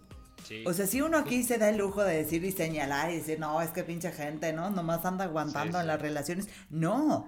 [0.65, 3.39] O sea, si uno aquí se da el lujo de decir y señalar y decir,
[3.39, 4.69] no, es que pinche gente, ¿no?
[4.69, 6.47] Nomás anda aguantando en las relaciones.
[6.69, 7.27] No.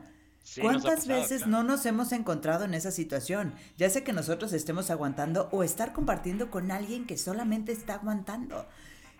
[0.61, 3.55] ¿Cuántas veces no nos hemos encontrado en esa situación?
[3.77, 8.67] Ya sea que nosotros estemos aguantando o estar compartiendo con alguien que solamente está aguantando.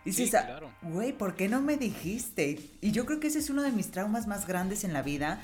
[0.06, 0.36] Y dices,
[0.84, 2.60] güey, ¿por qué no me dijiste?
[2.80, 5.42] Y yo creo que ese es uno de mis traumas más grandes en la vida.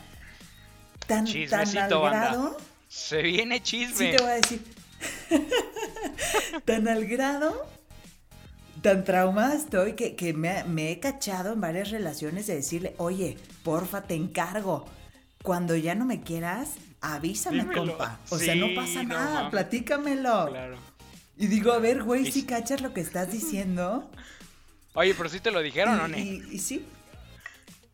[1.07, 2.57] Tan, tan al grado.
[2.87, 4.11] Se viene chisme.
[4.11, 4.63] Sí, te voy a decir.
[6.65, 7.65] tan al grado
[8.81, 14.15] tan traumada estoy que, me, he cachado en varias relaciones de decirle, oye, porfa, te
[14.15, 14.85] encargo.
[15.43, 18.19] Cuando ya no me quieras, avísame, compa.
[18.29, 20.47] O sea, no pasa nada, platícamelo.
[20.49, 20.77] Claro.
[21.37, 24.09] Y digo, a ver, güey, si cachas lo que estás diciendo.
[24.93, 26.17] Oye, pero sí te lo dijeron, ¿o no?
[26.17, 26.85] Y, y, sí,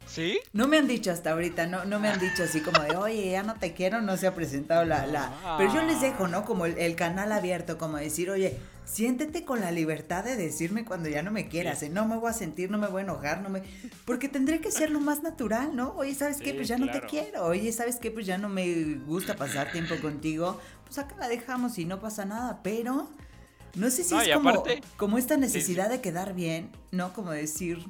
[0.07, 0.39] ¿Sí?
[0.53, 3.31] No me han dicho hasta ahorita, no, no me han dicho así como de, oye,
[3.31, 5.05] ya no te quiero, no se ha presentado la...
[5.05, 5.55] la...
[5.57, 6.45] Pero yo les dejo, ¿no?
[6.45, 11.21] Como el, canal abierto, como decir, oye, siéntete con la libertad de decirme cuando ya
[11.21, 11.89] no me quieras, ¿eh?
[11.89, 13.61] no me voy a sentir, no me voy a enojar, no me...
[14.05, 15.93] Porque tendré que ser lo más natural, ¿no?
[15.97, 16.53] Oye, ¿sabes qué?
[16.53, 18.11] Pues ya no te quiero, oye, ¿sabes qué?
[18.11, 22.25] Pues ya no me gusta pasar tiempo contigo, pues acá la dejamos y no pasa
[22.25, 23.09] nada, pero...
[23.75, 24.63] No sé si es como,
[24.95, 27.13] como esta necesidad de quedar bien, ¿no?
[27.13, 27.85] Como decir,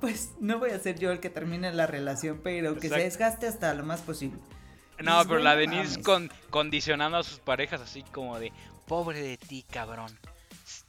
[0.00, 3.46] pues no voy a ser yo el que termine la relación, pero que se desgaste
[3.46, 4.38] hasta lo más posible.
[5.00, 8.52] No, pero la Denise con, condicionando a sus parejas así como de,
[8.88, 10.18] pobre de ti, cabrón.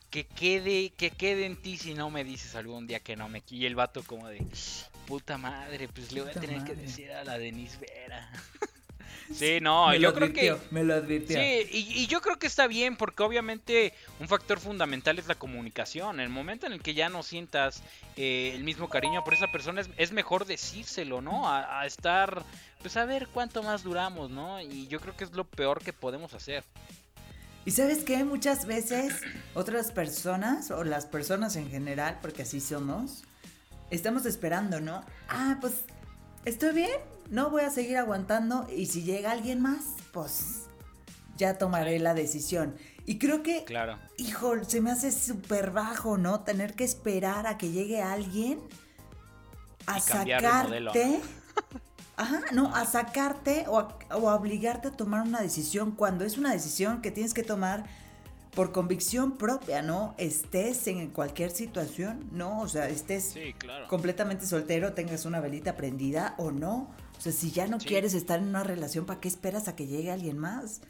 [0.09, 3.43] Que quede, que quede en ti si no me dices algún día que no me...
[3.51, 4.43] Y el vato como de,
[5.05, 8.31] puta madre, pues le voy a tener que decir a la Denise Vera.
[9.33, 10.55] Sí, no, yo creo que.
[10.71, 11.39] Me lo advirtió.
[11.39, 16.15] Sí, y, yo creo que está bien, porque obviamente un factor fundamental es la comunicación.
[16.15, 17.83] En el momento en el que ya no sientas
[18.15, 21.49] eh, el mismo cariño por esa persona, es, mejor decírselo, ¿no?
[21.49, 22.43] A, estar.
[22.81, 24.61] Pues a ver cuánto más duramos, ¿no?
[24.61, 26.63] Y yo creo que es lo peor que podemos hacer.
[27.65, 29.13] Y sabes qué, muchas veces
[29.53, 33.23] otras personas, o las personas en general, porque así somos,
[33.89, 35.03] estamos esperando, ¿no?
[35.27, 35.83] Ah, pues,
[36.45, 36.99] ¿estoy bien?
[37.29, 40.65] no voy a seguir aguantando y si llega alguien más, pues
[41.37, 42.75] ya tomaré la decisión.
[43.05, 43.97] Y creo que, claro.
[44.17, 46.41] hijo, se me hace súper bajo, ¿no?
[46.41, 48.59] Tener que esperar a que llegue alguien
[49.85, 51.21] a sacarte.
[52.19, 56.37] Ajá, no, a sacarte o a, o a obligarte a tomar una decisión cuando es
[56.37, 57.85] una decisión que tienes que tomar
[58.53, 60.15] por convicción propia, ¿no?
[60.17, 62.59] Estés en cualquier situación, ¿no?
[62.59, 63.35] O sea, estés
[63.87, 66.93] completamente soltero, tengas una velita prendida o no.
[67.17, 69.87] O sea, si ya no quieres estar en una relación, ¿para qué esperas a que
[69.87, 70.81] llegue alguien más?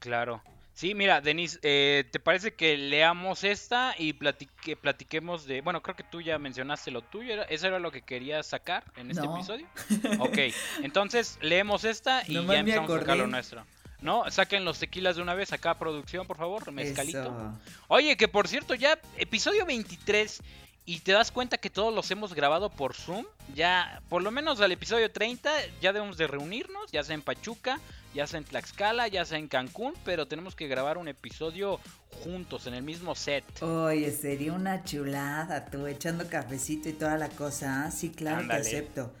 [0.00, 0.42] Claro.
[0.76, 5.62] Sí, mira, Denise, eh, ¿te parece que leamos esta y platique, platiquemos de...
[5.62, 9.10] Bueno, creo que tú ya mencionaste lo tuyo, ¿eso era lo que querías sacar en
[9.10, 9.66] este episodio?
[10.20, 10.36] Ok,
[10.82, 13.64] entonces leemos esta y ya empezamos a sacar lo nuestro.
[14.02, 14.30] ¿No?
[14.30, 17.54] Saquen los tequilas de una vez acá, producción, por favor, mezcalito.
[17.88, 20.42] Oye, que por cierto, ya episodio 23
[20.84, 23.24] y te das cuenta que todos los hemos grabado por Zoom.
[23.54, 27.80] Ya, por lo menos al episodio 30, ya debemos de reunirnos, ya sea en Pachuca,
[28.16, 31.78] ya sea en Tlaxcala, ya sea en Cancún, pero tenemos que grabar un episodio
[32.24, 33.44] juntos, en el mismo set.
[33.62, 37.84] Oye, sería una chulada, tú echando cafecito y toda la cosa.
[37.84, 37.90] ¿ah?
[37.90, 39.12] Sí, claro, te acepto.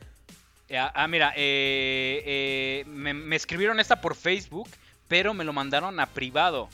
[0.70, 4.70] Ah, ah mira, eh, eh, me, me escribieron esta por Facebook,
[5.08, 6.70] pero me lo mandaron a privado.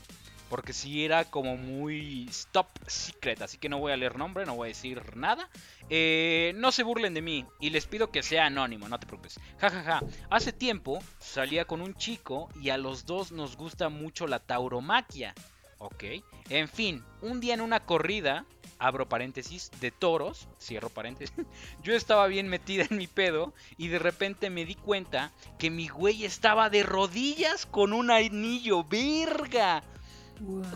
[0.52, 4.54] Porque si era como muy stop secret, así que no voy a leer nombre, no
[4.54, 5.48] voy a decir nada.
[5.88, 9.40] Eh, no se burlen de mí y les pido que sea anónimo, no te preocupes.
[9.58, 10.02] Ja, ja, ja.
[10.28, 15.34] Hace tiempo salía con un chico y a los dos nos gusta mucho la tauromaquia.
[15.78, 16.04] Ok.
[16.50, 18.44] En fin, un día en una corrida,
[18.78, 21.34] abro paréntesis, de toros, cierro paréntesis,
[21.82, 25.88] yo estaba bien metida en mi pedo y de repente me di cuenta que mi
[25.88, 29.82] güey estaba de rodillas con un anillo, verga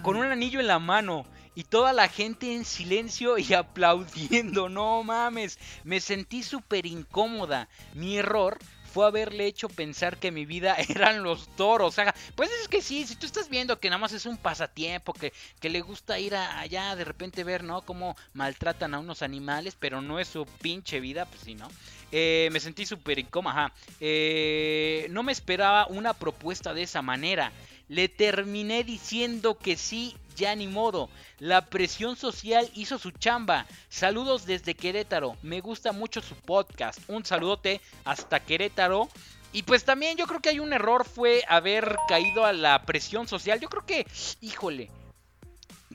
[0.02, 1.26] con un anillo en la mano.
[1.54, 4.68] y toda la gente en silencio y aplaudiendo.
[4.68, 7.68] No mames, me sentí súper incómoda.
[7.94, 8.58] Mi error
[8.92, 11.88] fue haberle hecho pensar que mi vida eran los toros.
[11.88, 14.38] O sea, pues es que sí, si tú estás viendo que nada más es un
[14.38, 17.82] pasatiempo, que, que le gusta ir allá de repente ver, ¿no?
[17.82, 21.68] Cómo maltratan a unos animales, pero no es su pinche vida, pues sí, ¿no?
[22.12, 23.72] Eh, me sentí súper incómoda.
[24.00, 27.52] Eh, no me esperaba una propuesta de esa manera.
[27.88, 31.08] Le terminé diciendo que sí, ya ni modo.
[31.38, 33.66] La presión social hizo su chamba.
[33.88, 35.36] Saludos desde Querétaro.
[35.42, 37.00] Me gusta mucho su podcast.
[37.08, 39.08] Un saludote hasta Querétaro.
[39.52, 43.26] Y pues también yo creo que hay un error fue haber caído a la presión
[43.28, 43.60] social.
[43.60, 44.06] Yo creo que,
[44.40, 44.90] híjole,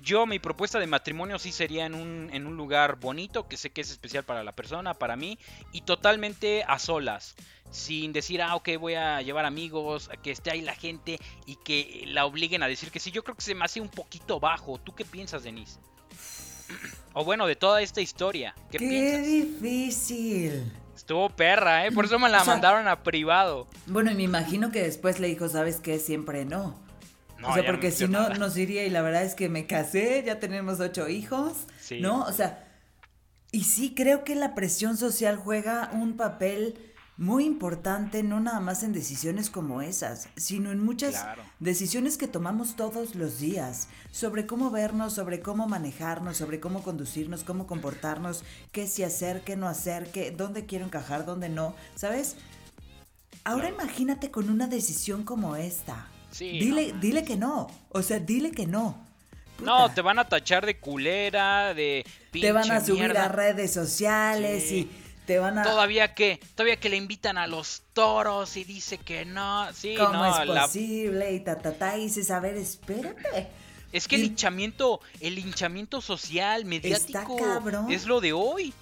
[0.01, 3.69] yo mi propuesta de matrimonio sí sería en un, en un lugar bonito, que sé
[3.69, 5.37] que es especial para la persona, para mí,
[5.71, 7.35] y totalmente a solas
[7.71, 12.03] sin decir, ah, ok, voy a llevar amigos, que esté ahí la gente y que
[12.07, 13.11] la obliguen a decir que sí.
[13.11, 14.77] Yo creo que se me hace un poquito bajo.
[14.77, 15.79] ¿Tú qué piensas, Denise?
[17.13, 18.53] o bueno, de toda esta historia.
[18.69, 20.71] ¿Qué, qué difícil.
[20.95, 21.91] Estuvo perra, ¿eh?
[21.91, 23.67] Por eso me la mandaron a privado.
[23.87, 25.97] Bueno, y me imagino que después le dijo, ¿sabes qué?
[25.97, 26.77] Siempre no.
[27.43, 30.39] O sea, porque si no, nos iría y la verdad es que me casé, ya
[30.39, 31.67] tenemos ocho hijos,
[31.99, 32.23] ¿no?
[32.23, 32.67] O sea,
[33.51, 38.81] y sí creo que la presión social juega un papel muy importante, no nada más
[38.81, 41.23] en decisiones como esas, sino en muchas
[41.59, 47.43] decisiones que tomamos todos los días, sobre cómo vernos, sobre cómo manejarnos, sobre cómo conducirnos,
[47.43, 52.37] cómo comportarnos, qué sí hacer, qué no hacer, qué, dónde quiero encajar, dónde no, ¿sabes?
[53.43, 56.07] Ahora imagínate con una decisión como esta.
[56.39, 59.07] Dile, dile que no, o sea, dile que no.
[59.61, 63.71] No, te van a tachar de culera, de pinche Te van a subir a redes
[63.71, 64.89] sociales y
[65.25, 70.13] Todavía que, todavía que le invitan a los toros y dice que no, sí, ¿Cómo
[70.13, 71.33] no, es posible?
[71.33, 73.47] Y ta, ta, ta, y dices, a ver, espérate.
[73.91, 77.37] Es que el hinchamiento, el hinchamiento social, mediático,
[77.89, 78.73] es lo de hoy.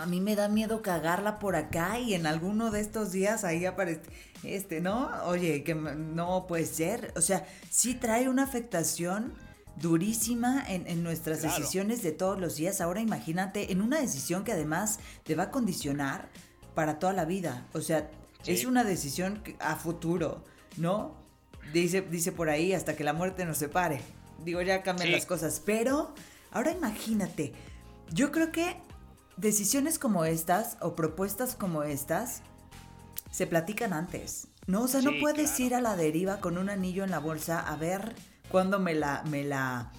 [0.00, 3.66] A mí me da miedo cagarla por acá y en alguno de estos días ahí
[3.66, 4.00] aparece,
[4.44, 5.10] este, ¿no?
[5.26, 7.12] Oye, que no puede ser.
[7.16, 9.34] O sea, sí trae una afectación
[9.76, 12.80] durísima en, nuestras decisiones de todos los días.
[12.80, 16.30] Ahora imagínate en una decisión que además te va a condicionar
[16.74, 17.66] para toda la vida.
[17.74, 18.10] O sea,
[18.46, 20.42] es una decisión a futuro,
[20.78, 21.14] ¿no?
[21.74, 24.00] Dice, dice por ahí hasta que la muerte nos separe.
[24.46, 25.60] Digo, ya cambian las cosas.
[25.62, 26.14] Pero
[26.52, 27.52] ahora imagínate,
[28.12, 28.76] yo creo que
[29.40, 32.42] decisiones como estas o propuestas como estas
[33.30, 34.48] se platican antes.
[34.66, 37.60] No, o sea, no puedes ir a la deriva con un anillo en la bolsa
[37.60, 38.14] a ver
[38.50, 39.90] cuando me la, me la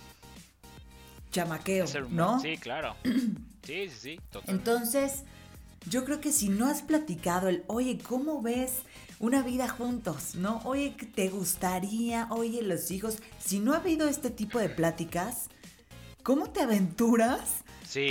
[1.32, 2.40] chamaqueo, ¿no?
[2.40, 2.96] Sí, claro.
[3.64, 5.22] Sí, sí, sí, Entonces,
[5.88, 8.80] yo creo que si no has platicado el, oye, ¿cómo ves
[9.20, 10.34] una vida juntos?
[10.34, 10.62] ¿No?
[10.66, 12.28] Oye, ¿te gustaría?
[12.32, 13.20] Oye, los hijos.
[13.38, 15.50] Si no ha habido este tipo de pláticas,
[16.24, 17.61] ¿cómo te aventuras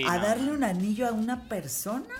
[0.06, 2.14] a darle un anillo a una persona?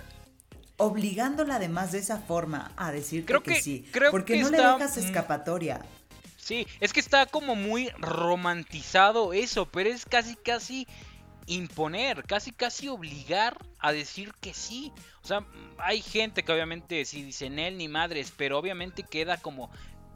[0.77, 3.85] Obligándola además de esa forma a decir que, sí.
[3.91, 5.81] Creo porque no le dejas escapatoria.
[6.37, 10.87] Sí, es que está como muy romantizado eso, pero es casi, casi
[11.45, 14.91] imponer, casi, casi obligar a decir que sí.
[15.23, 15.45] O sea,
[15.77, 19.69] hay gente que obviamente sí dicen él ni madres, pero obviamente queda como,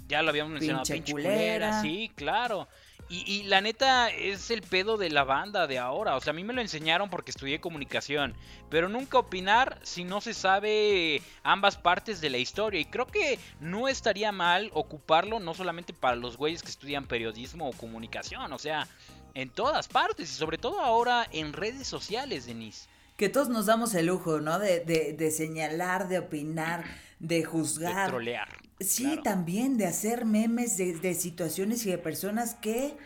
[0.07, 1.81] ya lo habíamos mencionado, pinche, culera.
[1.81, 2.67] sí, claro.
[3.07, 6.15] Y, la neta es el pedo de la banda de ahora.
[6.15, 8.33] O sea, a mí me lo enseñaron porque estudié comunicación.
[8.69, 12.79] Pero nunca opinar si no se sabe ambas partes de la historia.
[12.79, 17.69] Y creo que no estaría mal ocuparlo no solamente para los güeyes que estudian periodismo
[17.69, 18.51] o comunicación.
[18.51, 18.87] O sea,
[19.35, 20.31] en todas partes.
[20.31, 22.87] Y sobre todo ahora en redes sociales, Denise.
[23.17, 24.59] Que todos nos damos el lujo, ¿no?
[24.59, 26.83] De, de, señalar, de opinar,
[27.19, 28.05] de juzgar.
[28.05, 28.47] De trolear.
[28.79, 32.97] Sí, también de hacer memes de, situaciones y de personas que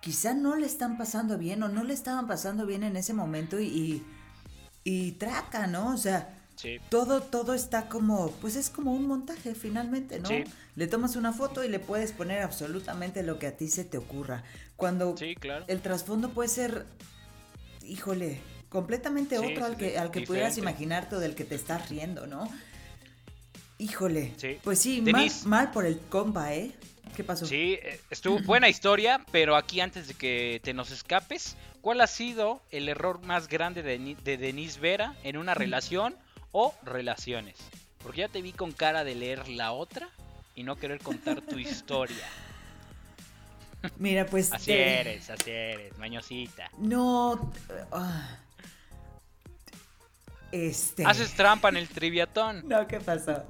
[0.00, 3.58] quizá no le están pasando bien o no le estaban pasando bien en ese momento
[3.58, 4.04] y,
[4.84, 5.92] y, traca, ¿no?
[5.92, 6.36] O sea,
[6.88, 10.28] todo, todo está como, pues es como un montaje finalmente, ¿no?
[10.76, 13.98] Le tomas una foto y le puedes poner absolutamente lo que a ti se te
[13.98, 14.44] ocurra.
[14.76, 15.16] Cuando
[15.66, 16.86] el trasfondo puede ser,
[17.82, 22.28] híjole, completamente otro al que, al que pudieras imaginarte o del que te estás riendo,
[22.28, 22.48] ¿no?
[23.78, 24.34] Híjole.
[24.64, 25.02] Pues sí,
[25.44, 26.72] mal, por el compa, ¿eh?
[27.14, 27.46] ¿Qué pasó?
[27.46, 32.06] Sí, eh, estuvo buena historia, pero aquí antes de que te nos escapes, ¿cuál ha
[32.06, 36.14] sido el error más grande de, de Denise Vera en una relación
[36.52, 37.56] o relaciones?
[38.02, 40.08] Porque ya te vi con cara de leer la otra
[40.54, 42.26] y no querer contar tu historia.
[43.96, 44.52] Mira, pues.
[44.52, 46.70] Así eres, así eres, mañosita.
[46.78, 47.52] No.
[47.92, 48.38] Ah,
[50.52, 51.04] este...
[51.04, 52.64] Haces trampa en el triviatón.
[52.68, 53.44] No, ¿qué pasó?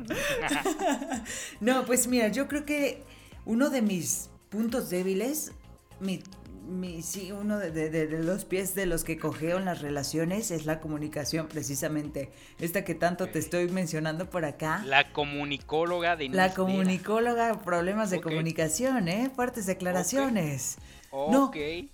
[1.61, 3.03] no, pues mira, yo creo que
[3.45, 5.53] uno de mis puntos débiles,
[6.01, 6.23] mi,
[6.69, 10.81] mi, sí, uno de, los pies de los que cogeo en las relaciones es la
[10.81, 12.31] comunicación, precisamente.
[12.61, 14.83] Esta que tanto te estoy mencionando por acá.
[14.85, 19.31] La comunicóloga de La comunicóloga, problemas de comunicación, ¿eh?
[19.35, 20.77] Fuertes declaraciones.
[21.11, 21.51] No,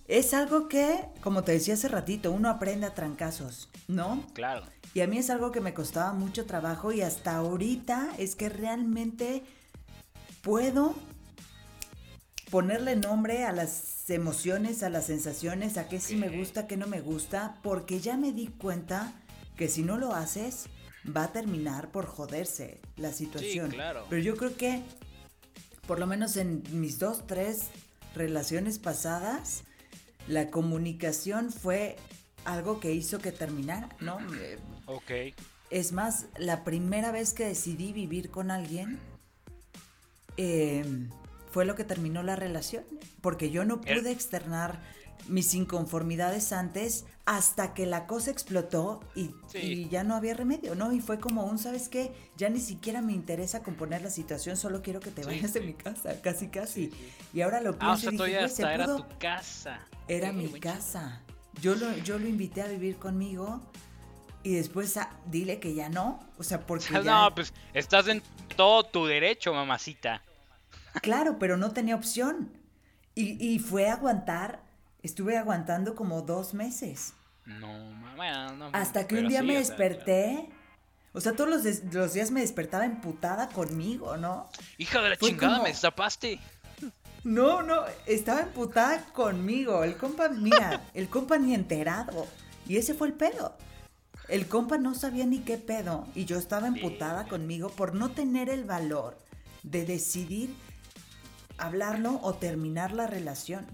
[0.09, 4.25] es algo que, como te decía hace ratito, uno aprende a trancazos, ¿no?
[4.35, 4.65] Claro.
[4.95, 8.49] Y a mí es algo que me costaba mucho trabajo y hasta ahorita es que
[8.49, 9.43] realmente
[10.41, 10.95] puedo
[12.49, 16.87] ponerle nombre a las emociones, a las sensaciones, a qué sí me gusta, qué no
[16.87, 19.13] me gusta, porque ya me di cuenta
[19.57, 20.67] que si no lo haces,
[21.05, 23.71] va a terminar por joderse la situación.
[23.71, 24.07] Sí, claro.
[24.09, 24.83] Pero yo creo que,
[25.89, 27.65] por lo menos en mis dos, tres
[28.15, 29.65] relaciones pasadas,
[30.29, 31.97] la comunicación fue
[32.45, 34.19] algo que hizo que terminara, ¿no?
[34.87, 35.11] Ok.
[35.71, 38.99] Es más, la primera vez que decidí vivir con alguien,
[40.37, 41.09] eh,
[41.51, 42.85] fue lo que terminó la relación,
[43.21, 44.81] porque yo no pude externar
[45.29, 49.31] mis inconformidades antes hasta que la cosa explotó y,
[49.89, 50.93] ya no había remedio, ¿no?
[50.93, 52.13] Y fue como un, ¿sabes qué?
[52.37, 55.75] Ya ni siquiera me interesa componer la situación, solo quiero que te vayas de mi
[55.75, 56.91] casa, casi, casi.
[57.33, 59.81] Y ahora lo pienso ah, o sea, y dije, era tu casa.
[60.09, 61.23] Era mi casa.
[61.63, 63.63] Yo lo, yo lo invité a vivir conmigo
[64.45, 68.23] y después ah, dile que ya no, o sea, porque No, pues estás en
[68.57, 70.23] todo tu derecho, mamacita.
[71.03, 72.53] Claro, pero no tenía opción.
[73.17, 74.61] Y, fue aguantar,
[75.03, 77.15] estuve aguantando como dos meses.
[77.47, 78.71] No, mamá, no.
[78.73, 80.51] Hasta que un día me desperté.
[81.13, 84.51] O sea, todos los, días me despertaba emputada conmigo, ¿no?
[84.79, 86.41] Hija de la chingada, me zapaste.
[87.23, 89.85] No, no, estaba emputada conmigo.
[89.85, 92.27] El compa, mira, el compa ni enterado.
[92.67, 93.57] Y ese fue el pedo.
[94.29, 96.07] El compa no sabía ni qué pedo.
[96.15, 99.19] Y yo estaba emputada conmigo por no tener el valor
[99.63, 100.55] de decidir
[101.59, 103.67] hablarlo o terminar la relación.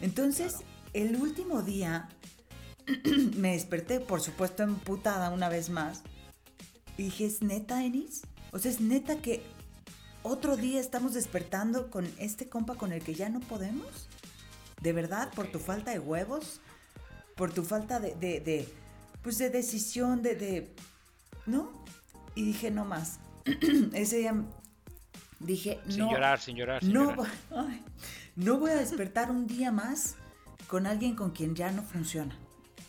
[0.00, 0.56] Entonces,
[0.92, 2.08] el último día
[3.36, 6.02] me desperté, por supuesto, emputada una vez más.
[6.96, 8.22] Y dije, ¿es neta, Enis?
[8.52, 9.42] O sea, ¿es neta que
[10.22, 14.08] otro día estamos despertando con este compa con el que ya no podemos?
[14.80, 15.30] ¿De verdad?
[15.34, 16.60] ¿Por tu falta de huevos?
[17.34, 18.68] ¿Por tu falta de, de,
[19.22, 20.74] pues de decisión, de, de,
[21.46, 21.84] ¿no?
[22.34, 23.20] Y dije, no más.
[23.92, 24.34] Ese día
[25.38, 26.10] Dije, sin no.
[26.10, 27.14] Llorar, sin llorar, no,
[28.36, 30.16] no voy a despertar un día más
[30.66, 32.36] con alguien con quien ya no funciona.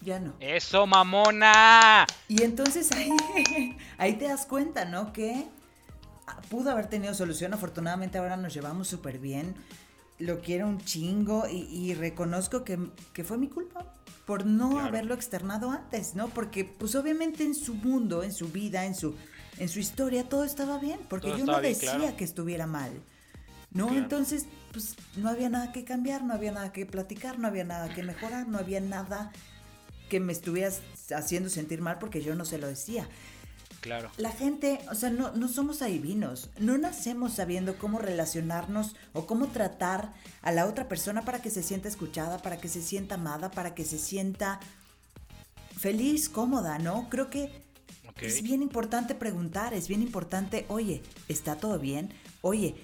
[0.02, 0.34] Ya no.
[0.40, 2.06] ¡Eso, mamona!
[2.28, 3.10] Y entonces ahí,
[3.98, 5.12] ahí te das cuenta, ¿no?
[5.12, 5.48] Que
[6.50, 7.54] pudo haber tenido solución.
[7.54, 9.56] Afortunadamente ahora nos llevamos súper bien.
[10.20, 12.80] Lo quiero un chingo y, reconozco que,
[13.14, 13.94] que, fue mi culpa
[14.28, 16.28] por no haberlo externado antes, ¿no?
[16.28, 19.16] Porque pues obviamente en su mundo, en su vida, en su
[19.58, 22.92] en su historia todo estaba bien, porque yo no decía que estuviera mal.
[23.72, 23.96] ¿No?
[23.96, 27.94] Entonces, pues no había nada que cambiar, no había nada que platicar, no había nada
[27.94, 29.32] que mejorar, no había nada
[30.10, 30.82] que me estuvieras
[31.16, 33.08] haciendo sentir mal porque yo no se lo decía.
[33.82, 34.12] Claro.
[34.18, 39.48] La gente, o sea, no, no somos adivinos, no nacemos sabiendo cómo relacionarnos o cómo
[39.48, 43.52] tratar a la otra persona para que se sienta escuchada, para que se sienta amada,
[43.52, 44.60] para que se sienta
[45.78, 47.08] feliz, cómoda, ¿no?
[47.10, 47.52] Creo que
[48.22, 52.12] es bien importante preguntar, es bien importante, oye, ¿está todo bien?
[52.42, 52.76] Oye,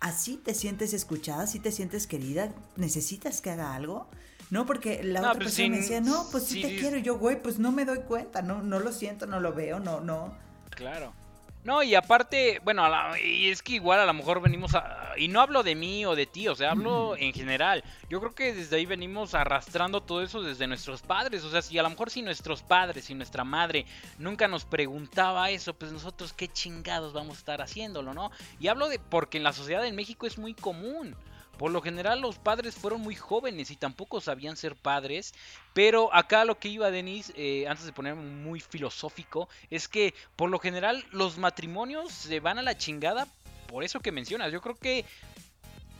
[0.00, 1.42] ¿así te sientes escuchada?
[1.42, 2.54] ¿Así te sientes querida?
[2.76, 4.06] ¿Necesitas que haga algo?
[4.50, 6.98] No, porque la otra pues persona me decía, no, pues sí, te quiero.
[6.98, 10.00] yo, güey, pues no me doy cuenta, no, no lo siento, no lo veo, no,
[10.00, 10.36] no.
[10.70, 11.12] Claro.
[11.66, 12.84] No, y aparte, bueno,
[13.16, 15.14] y es que igual a lo mejor venimos a...
[15.16, 17.82] Y no hablo de mí o de ti, o sea, hablo en general.
[18.08, 21.42] Yo creo que desde ahí venimos arrastrando todo eso desde nuestros padres.
[21.42, 23.84] O sea, si a lo mejor si nuestros padres, y nuestra madre
[24.16, 28.30] nunca nos preguntaba eso, pues nosotros qué chingados vamos a estar haciéndolo, ¿no?
[28.60, 29.00] Y hablo de...
[29.00, 31.16] porque en la sociedad en México es muy común.
[31.58, 35.34] Por lo general los padres fueron muy jóvenes y tampoco sabían ser padres,
[35.72, 40.50] pero acá lo que iba Denis, eh, antes de ponerme muy filosófico, es que por
[40.50, 43.26] lo general los matrimonios se van a la chingada
[43.66, 44.52] por eso que mencionas.
[44.52, 45.04] Yo creo que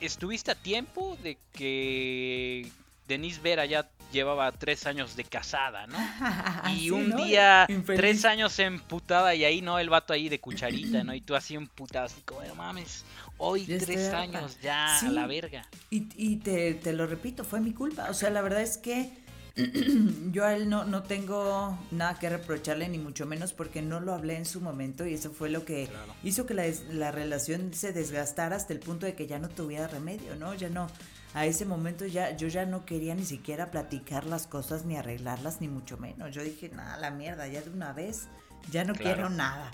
[0.01, 2.71] estuviste a tiempo de que
[3.09, 5.99] Denise Vera ya llevaba tres años de casada, ¿no?
[6.77, 9.79] Y un día, tres años emputada y ahí, ¿no?
[9.79, 11.15] El vato ahí de cucharita, ¿no?
[11.15, 13.05] Y tú así emputada, así como, no mames,
[13.39, 15.67] hoy tres años ya, a la verga.
[15.91, 18.09] Y, y te, te, lo repito, fue mi culpa.
[18.11, 19.11] O sea, la verdad es que
[20.33, 24.13] yo a él no, no tengo nada que reprocharle, ni mucho menos porque no lo
[24.13, 25.89] hablé en su momento y eso fue lo que
[26.23, 29.89] hizo que la, la relación se desgastara hasta el punto de que ya no tuviera
[29.89, 30.55] remedio, ¿no?
[30.55, 30.89] Ya no
[31.35, 35.61] a ese momento ya yo ya no quería ni siquiera platicar las cosas ni arreglarlas
[35.61, 36.35] ni mucho menos.
[36.35, 38.29] Yo dije, nada, la mierda, ya de una vez,
[38.71, 39.71] ya no quiero nada.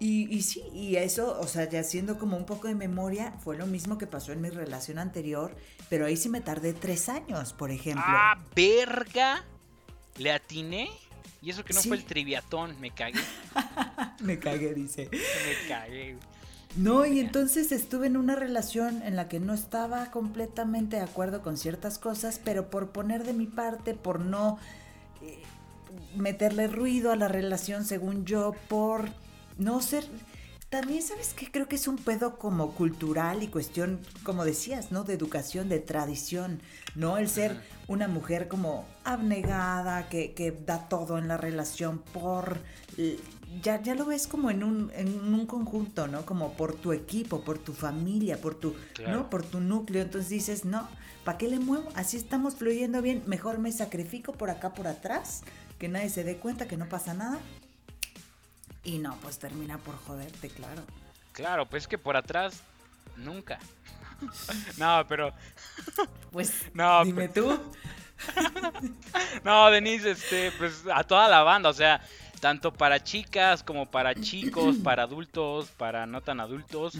[0.00, 3.56] Y, y sí, y eso, o sea, ya haciendo como un poco de memoria, fue
[3.56, 5.54] lo mismo que pasó en mi relación anterior,
[5.90, 8.04] pero ahí sí me tardé tres años, por ejemplo.
[8.06, 9.44] ¡Ah, verga!
[10.16, 10.88] ¿Le atiné?
[11.42, 11.88] Y eso que no Sí.
[11.88, 13.18] fue el triviatón, me cagué.
[14.20, 15.08] me cagué, dice.
[15.12, 16.16] Me cagué.
[16.76, 21.42] No, y entonces estuve en una relación en la que no estaba completamente de acuerdo
[21.42, 24.58] con ciertas cosas, pero por poner de mi parte, por no
[25.22, 25.42] eh,
[26.14, 29.08] meterle ruido a la relación según yo, por
[29.58, 30.04] no ser...
[30.70, 31.50] También, ¿sabes qué?
[31.50, 35.02] Creo que es un pedo como cultural y cuestión, como decías, ¿no?
[35.02, 36.60] De educación, de tradición,
[36.94, 37.16] ¿no?
[37.16, 42.60] El ser una mujer como abnegada, que, que da todo en la relación por...
[43.62, 46.26] Ya, ya lo ves como en un, en un conjunto, ¿no?
[46.26, 49.20] Como por tu equipo, por tu familia, por tu, Claro.
[49.20, 49.30] ¿no?
[49.30, 50.02] Por tu núcleo.
[50.02, 50.86] Entonces dices, no,
[51.24, 51.88] ¿para qué le muevo?
[51.94, 53.22] Así estamos fluyendo bien.
[53.26, 55.44] Mejor me sacrifico por acá, por atrás,
[55.78, 57.38] que nadie se dé cuenta que no pasa nada.
[58.88, 60.80] Y no, pues termina por joderte, claro.
[61.32, 62.62] Claro, pues es que por atrás,
[63.16, 63.58] nunca.
[64.78, 65.32] no, pero.
[66.32, 67.58] Pues No, dime tú.
[69.44, 72.00] No, Denise, este, pues a toda la banda, o sea,
[72.40, 76.94] tanto para chicas como para chicos, para adultos, para no tan adultos.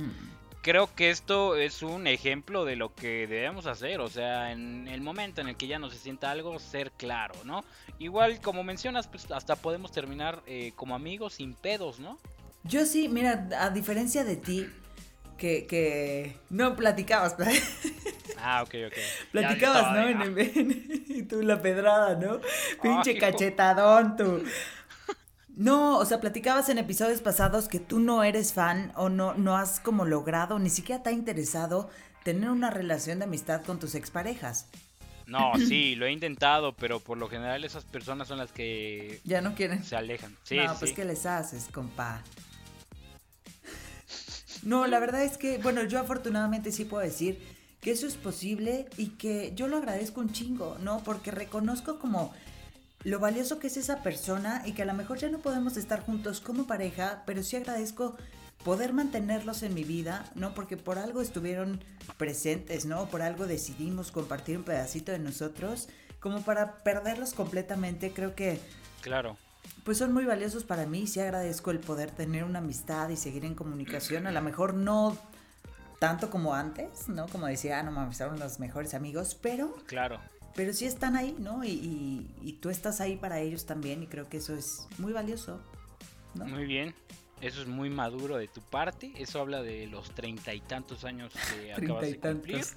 [0.69, 5.01] Creo que esto es un ejemplo de lo que debemos hacer, o sea, en el
[5.01, 7.65] momento en el que ya no se sienta algo, ser claro, ¿no?
[7.99, 12.19] Igual, como mencionas, pues hasta podemos terminar eh, como amigos sin pedos, ¿no?
[12.65, 14.69] Yo sí, mira, a diferencia de ti,
[15.39, 17.35] que, que no platicabas,
[18.37, 18.99] Ah, ok, ok.
[19.33, 20.07] platicabas, ¿no?
[20.07, 22.41] En, en- y tú la pedrada, ¿no?
[22.83, 24.45] Pinche Ay, cachetadón, tú.
[25.59, 29.57] No, o sea, platicabas en episodios pasados que tú no eres fan o no, no
[29.57, 31.91] has como logrado, ni siquiera te ha interesado
[32.23, 34.67] tener una relación de amistad con tus exparejas.
[35.27, 39.41] No, sí, lo he intentado, pero por lo general esas personas son las que Ya
[39.41, 39.83] no quieren.
[39.85, 40.37] se alejan.
[40.45, 40.93] Sí, no, sí, pues.
[40.93, 42.23] ¿qué les haces, compa?
[44.63, 47.39] No, la verdad es que, bueno, yo afortunadamente sí puedo decir
[47.81, 51.03] que eso es posible y que yo lo agradezco un chingo, ¿no?
[51.03, 52.33] Porque reconozco como
[53.05, 56.01] lo valioso que es esa persona y que a lo mejor ya no podemos estar
[56.05, 58.17] juntos como pareja, pero sí agradezco
[58.65, 60.53] poder mantenerlos en mi vida, ¿no?
[60.53, 61.81] Porque por algo estuvieron
[62.17, 63.07] presentes, ¿no?
[63.09, 65.89] Por algo decidimos compartir un pedacito de nosotros,
[66.21, 68.59] como para perderlos completamente, creo que
[69.01, 69.37] Claro.
[69.85, 71.07] pues son muy valiosos para mí.
[71.07, 74.27] Sí agradezco el poder tener una amistad y seguir en comunicación.
[74.27, 75.17] A lo mejor no
[76.01, 77.27] tanto como antes, ¿no?
[77.29, 80.19] Como decía, ah, no mames, son los mejores amigos, pero, Claro.
[80.59, 81.63] Pero sí están ahí, ¿no?
[81.63, 85.13] Y, y- y tú estás ahí para ellos también y creo que eso es muy
[85.13, 85.61] valioso,
[86.35, 86.47] ¿no?
[86.47, 86.95] Muy bien.
[87.41, 89.13] Eso es muy maduro de tu parte.
[89.17, 92.57] Eso habla de los treinta y tantos años que acabas Treinta y de cumplir.
[92.63, 92.77] tantos.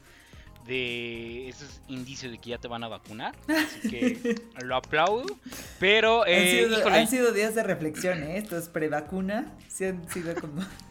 [0.68, 3.36] De eso es indicio de que ya te van a vacunar.
[3.48, 5.26] Así que lo aplaudo.
[5.80, 8.38] Pero, han, eh, sido, híjole, han sido días de reflexión, ¿eh?
[8.38, 10.62] Estos pre-vacuna, sí han sido como...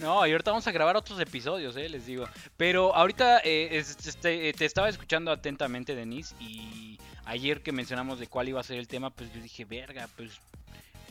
[0.00, 2.26] No, y ahorita vamos a grabar otros episodios, eh, les digo.
[2.56, 8.18] Pero ahorita eh, es- este, eh, te estaba escuchando atentamente, Denise, y ayer que mencionamos
[8.18, 10.40] de cuál iba a ser el tema, pues yo dije, verga, pues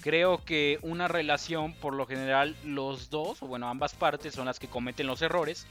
[0.02, 4.60] creo que una relación, por lo general, los dos, o bueno, ambas partes son las
[4.60, 5.68] que cometen los errores.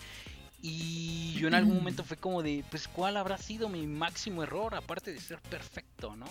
[0.61, 4.74] Y yo en algún momento fue como de, pues, ¿cuál habrá sido mi máximo error?
[4.74, 6.26] Aparte de ser perfecto, ¿no?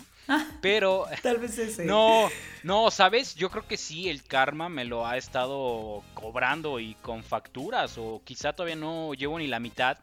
[0.62, 1.86] Pero Tal vez ese.
[1.86, 2.28] no,
[2.64, 3.36] no, ¿sabes?
[3.36, 8.22] Yo creo que sí, el karma me lo ha estado cobrando y con facturas, o
[8.26, 9.98] quizá todavía no llevo ni la mitad.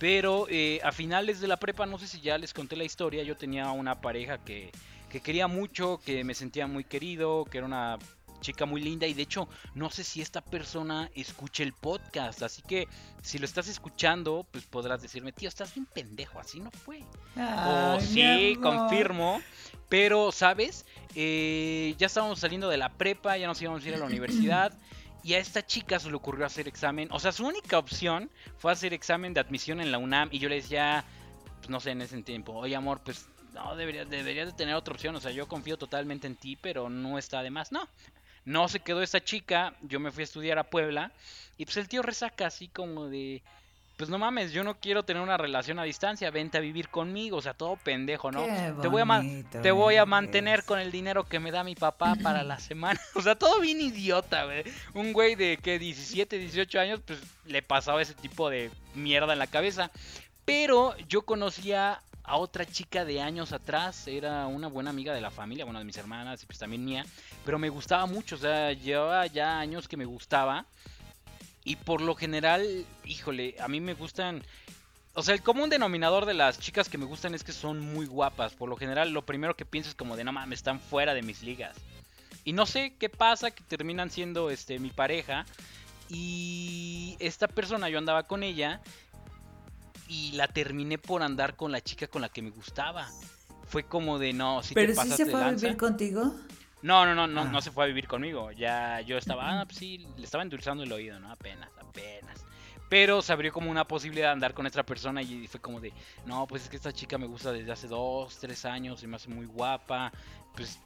[0.00, 3.22] Pero eh, a finales de la prepa, no sé si ya les conté la historia,
[3.22, 4.70] yo tenía una pareja que,
[5.08, 7.98] que quería mucho, que me sentía muy querido, que era una
[8.40, 12.62] chica muy linda y de hecho no sé si esta persona escuche el podcast, así
[12.62, 12.88] que
[13.22, 17.02] si lo estás escuchando, pues podrás decirme, tío, estás bien pendejo, así no fue.
[17.36, 19.40] Ay, mi sí, confirmo.
[19.88, 20.84] Pero, ¿sabes?
[21.14, 24.72] Eh, ya estábamos saliendo de la prepa, ya nos íbamos a ir a la universidad.
[25.24, 27.08] Y a esta chica se le ocurrió hacer examen.
[27.10, 30.28] O sea, su única opción fue hacer examen de admisión en la UNAM.
[30.30, 31.04] Y yo le decía,
[31.58, 34.94] pues no sé, en ese tiempo, oye amor, pues no, deberías, deberías de tener otra
[34.94, 35.16] opción.
[35.16, 37.72] O sea, yo confío totalmente en ti, pero no está de más.
[37.72, 37.88] No,
[38.48, 39.74] no se quedó esa chica.
[39.82, 41.12] Yo me fui a estudiar a Puebla.
[41.58, 43.42] Y pues el tío resaca así como de,
[43.98, 47.36] pues no mames, yo no quiero tener una relación a distancia, vente a vivir conmigo,
[47.36, 48.46] o sea, todo pendejo, ¿no?
[48.80, 49.24] Te voy, a
[49.60, 52.98] te voy a mantener con el dinero que me da mi papá para la semana.
[53.14, 54.62] O sea, todo bien idiota, güey.
[54.94, 59.40] Un güey de que 17, 18 años, pues le pasaba ese tipo de mierda en
[59.40, 59.90] la cabeza.
[60.44, 65.30] Pero yo conocía a otra chica de años atrás, era una buena amiga de la
[65.30, 67.06] familia, bueno, de mis hermanas y pues también mía,
[67.44, 70.66] pero me gustaba mucho, o sea, llevaba ya años que me gustaba.
[71.64, 74.42] Y por lo general, híjole, a mí me gustan.
[75.14, 78.06] O sea, el común denominador de las chicas que me gustan es que son muy
[78.06, 78.54] guapas.
[78.54, 81.22] Por lo general, lo primero que pienso es como de no mames, están fuera de
[81.22, 81.76] mis ligas.
[82.44, 85.44] y no sé qué pasa, que terminan siendo este mi pareja.
[86.08, 88.80] Y esta persona, yo andaba con ella
[90.08, 93.08] y la terminé por andar con la chica con la que me gustaba.
[93.66, 96.34] Fue como de no, si ¿Pero te pasas sí se de fue a vivir contigo?
[96.80, 97.44] No, no, no, no, Ah.
[97.44, 98.50] no se fue a vivir conmigo.
[98.52, 101.30] Ya yo estaba, ah, pues sí, le estaba endulzando el oído, ¿no?
[101.30, 102.44] Apenas, apenas.
[102.88, 105.92] Pero se abrió como una posibilidad de andar con esta persona y fue como de,
[106.24, 109.16] no, pues es que esta chica me gusta desde hace dos, tres años y me
[109.16, 110.10] hace muy guapa.
[110.54, 110.78] Pues,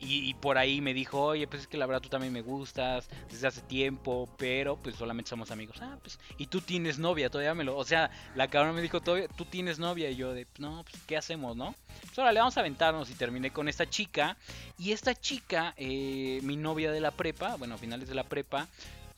[0.00, 3.08] y, por ahí me dijo, oye, pues es que la verdad tú también me gustas
[3.30, 5.76] desde hace tiempo, pero pues solamente somos amigos.
[5.80, 9.00] Ah, pues, y tú tienes novia, todavía me lo, o sea, la cabrona me dijo,
[9.00, 11.74] "Todavía- tú tienes novia y yo de, no, pues, ¿qué hacemos, no?
[12.02, 14.36] Pues ahora le vamos a aventarnos y terminé con esta chica.
[14.78, 18.68] Y esta chica, eh, mi novia de la prepa, bueno, a finales de la prepa,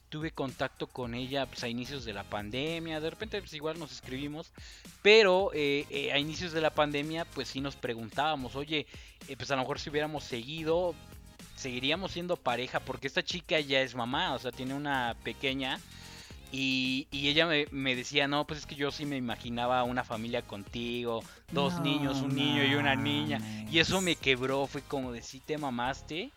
[0.08, 3.00] tuve contacto con ella pues, a inicios de la pandemia.
[3.00, 4.52] De repente, pues igual nos escribimos.
[5.02, 8.86] Pero eh, eh, a inicios de la pandemia, pues sí nos preguntábamos, oye,
[9.28, 10.94] eh, pues a lo mejor si hubiéramos seguido,
[11.56, 15.80] seguiríamos siendo pareja, porque esta chica ya es mamá, o sea, tiene una pequeña.
[16.52, 20.04] Y, y ella me, me decía, no, pues es que yo sí me imaginaba una
[20.04, 23.40] familia contigo, dos No niños, un niño y una niña.
[23.70, 26.30] Y eso me quebró, fue como de si te mamaste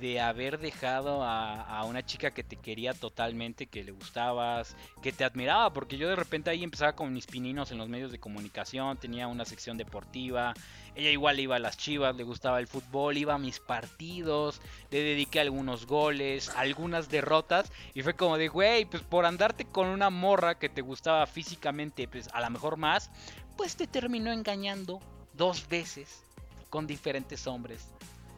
[0.00, 5.24] de haber dejado a, una chica que te quería totalmente, que le gustabas, que te
[5.24, 8.96] admiraba, porque yo de repente ahí empezaba con mis pininos en los medios de comunicación,
[8.96, 10.54] tenía una sección deportiva,
[10.94, 15.02] ella igual iba a las chivas, le gustaba el fútbol, iba a mis partidos, le
[15.02, 20.10] dediqué algunos goles, algunas derrotas, y fue como de, güey, pues por andarte con una
[20.10, 23.10] morra que te gustaba físicamente, pues a lo mejor más,
[23.56, 25.00] pues te terminó engañando
[25.34, 26.24] dos veces
[26.70, 27.93] con diferentes hombres.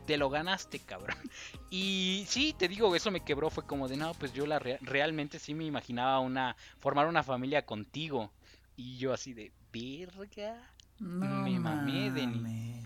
[0.07, 1.16] Te lo ganaste, cabrón.
[1.70, 3.50] Y sí, te digo, eso me quebró.
[3.50, 7.22] Fue como de, no, pues yo la rea- realmente sí me imaginaba una formar una
[7.24, 8.30] familia contigo.
[8.76, 10.57] Y yo así de, verga.
[11.00, 12.82] No me mamé.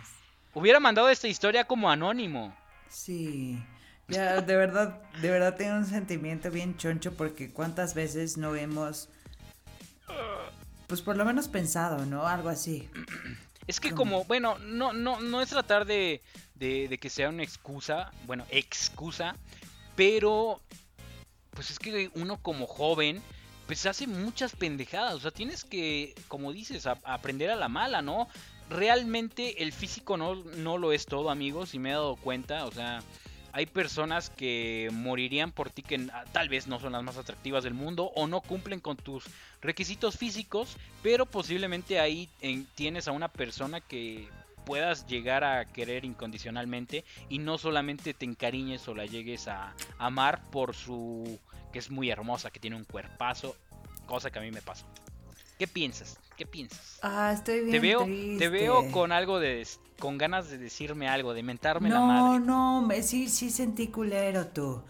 [0.54, 2.56] Hubiera mandado esta historia como anónimo.
[2.88, 3.62] Sí.
[4.08, 9.08] Ya, de verdad, de verdad tengo un sentimiento bien choncho porque cuántas veces no hemos,
[10.88, 12.26] pues por lo menos pensado, ¿no?
[12.26, 12.88] Algo así.
[13.70, 16.22] Es que como, bueno, no, no, no es tratar de,
[16.56, 19.36] de, de que sea una excusa, bueno, excusa,
[19.96, 20.60] pero
[21.50, 23.22] pues es que uno como joven,
[23.66, 28.02] pues hace muchas pendejadas, o sea, tienes que, como dices, a- aprender a la mala,
[28.02, 28.28] ¿no?
[28.68, 32.72] Realmente el físico no, no lo es todo, amigos, y me he dado cuenta, o
[32.72, 33.02] sea,
[33.52, 37.64] hay personas que morirían por ti que ah, tal vez no son las más atractivas
[37.64, 39.24] del mundo o no cumplen con tus
[39.60, 44.28] requisitos físicos, pero posiblemente ahí en- tienes a una persona que
[44.66, 50.42] puedas llegar a querer incondicionalmente y no solamente te encariñes o la llegues a amar
[50.50, 51.38] por su
[51.72, 53.56] que es muy hermosa, que tiene un cuerpazo,
[54.06, 54.86] cosa que a mí me pasó.
[55.58, 56.18] ¿Qué piensas?
[56.36, 56.98] ¿Qué piensas?
[57.02, 58.38] Ah, estoy bien Te veo, triste.
[58.38, 59.60] te veo con algo de
[60.00, 62.40] con ganas de decirme algo, de mentarme la No, madre.
[62.40, 64.82] no, me, sí, sí sentí culero tú.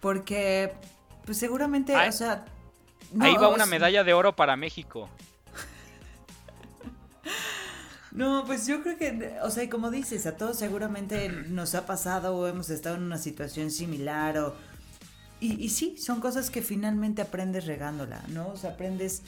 [0.00, 0.72] Porque,
[1.26, 2.46] pues seguramente, Ahí- o sea...
[3.20, 5.10] Ahí no, va una medalla de oro para México.
[8.12, 12.34] No, pues yo creo que, o sea, como dices, a todos seguramente nos ha pasado
[12.36, 14.56] o hemos estado en una situación similar o...
[15.38, 18.48] Y, y sí, son cosas que finalmente aprendes regándola, ¿no?
[18.48, 19.22] O sea, aprendes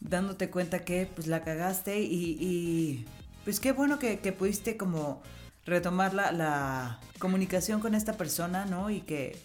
[0.00, 3.04] dándote cuenta que pues la cagaste y, y
[3.44, 5.22] pues qué bueno que, que pudiste como
[5.66, 8.90] retomar la, la comunicación con esta persona, ¿no?
[8.90, 9.38] Y que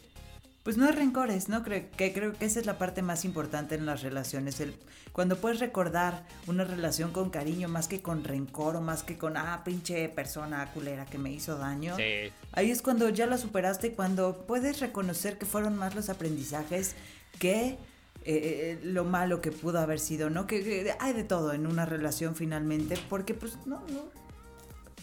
[0.63, 1.63] pues no hay rencores, ¿no?
[1.63, 4.75] Creo que creo que esa es la parte más importante en las relaciones, el
[5.11, 9.37] cuando puedes recordar una relación con cariño más que con rencor o más que con
[9.37, 11.95] ah, pinche persona culera que me hizo daño.
[11.97, 12.31] Sí.
[12.51, 16.95] Ahí es cuando ya la superaste y cuando puedes reconocer que fueron más los aprendizajes
[17.39, 17.77] que
[18.25, 20.45] eh, lo malo que pudo haber sido, ¿no?
[20.47, 24.03] Que, que hay de todo en una relación finalmente, porque pues no, no.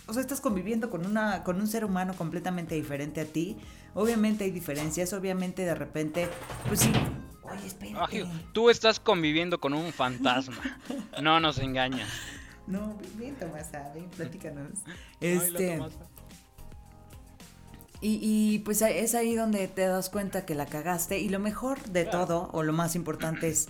[0.08, 3.56] O sea, estás conviviendo con una, con un ser humano completamente diferente a ti.
[3.94, 6.28] Obviamente hay diferencias, obviamente de repente,
[6.68, 6.92] pues sí.
[7.42, 8.18] Oye, espérate.
[8.18, 10.56] Ay, tú estás conviviendo con un fantasma.
[11.22, 12.08] No nos engañas.
[12.66, 14.80] No, bien, Tomasa, ven, platícanos.
[14.86, 15.76] Ay, la Este.
[15.76, 16.15] Tomasa.
[18.00, 21.38] Y, y, pues ahí- es ahí donde te das cuenta que la cagaste y lo
[21.38, 22.26] mejor de Claro.
[22.26, 23.68] todo o lo más importante es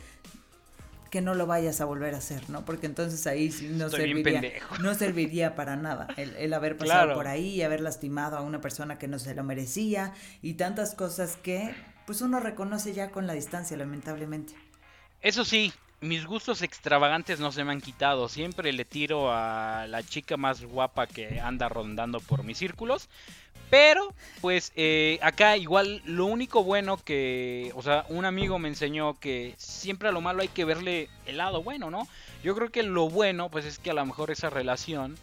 [1.11, 2.65] que no lo vayas a volver a hacer, ¿no?
[2.65, 4.43] Porque entonces ahí no Estoy serviría,
[4.81, 7.15] no serviría para nada el, el haber pasado Claro.
[7.15, 10.13] por ahí y haber lastimado a una persona que no se lo merecía
[10.43, 11.75] y tantas cosas que
[12.07, 14.55] pues uno reconoce ya con la distancia, lamentablemente.
[15.23, 18.29] Eso sí, mis gustos extravagantes no se me han quitado.
[18.29, 23.09] Siempre le tiro a la chica más guapa que anda rondando por mis círculos.
[23.71, 29.19] Pero, pues, eh, acá igual lo único bueno que, o sea, un amigo me enseñó
[29.19, 32.07] que siempre a lo malo hay que verle el lado bueno, ¿no?
[32.45, 35.17] Yo creo que lo bueno, pues, es que a lo mejor esa relación,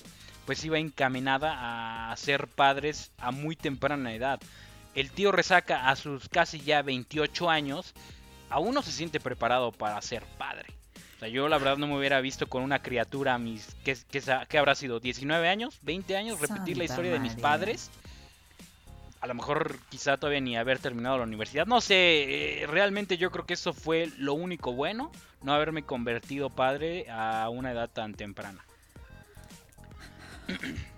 [0.45, 4.41] pues iba encaminada a ser padres a muy temprana edad.
[4.93, 7.93] El tío Resaca a sus casi ya 28 años
[8.49, 10.67] aún no se siente preparado para ser padre.
[11.15, 13.75] O sea, yo la verdad no me hubiera visto con una criatura a mis...
[13.83, 15.01] ¿Qué, qué, habrá sido?
[15.01, 15.79] ¿19 años?
[15.83, 16.39] ¿20 años?
[16.39, 17.89] Repetir la historia de mis padres.
[19.23, 21.65] A lo mejor quizá todavía ni haber terminado la universidad.
[21.65, 25.13] No sé, eh, realmente yo creo que eso fue lo único bueno,
[25.43, 28.65] no haberme convertido padre a una edad tan temprana.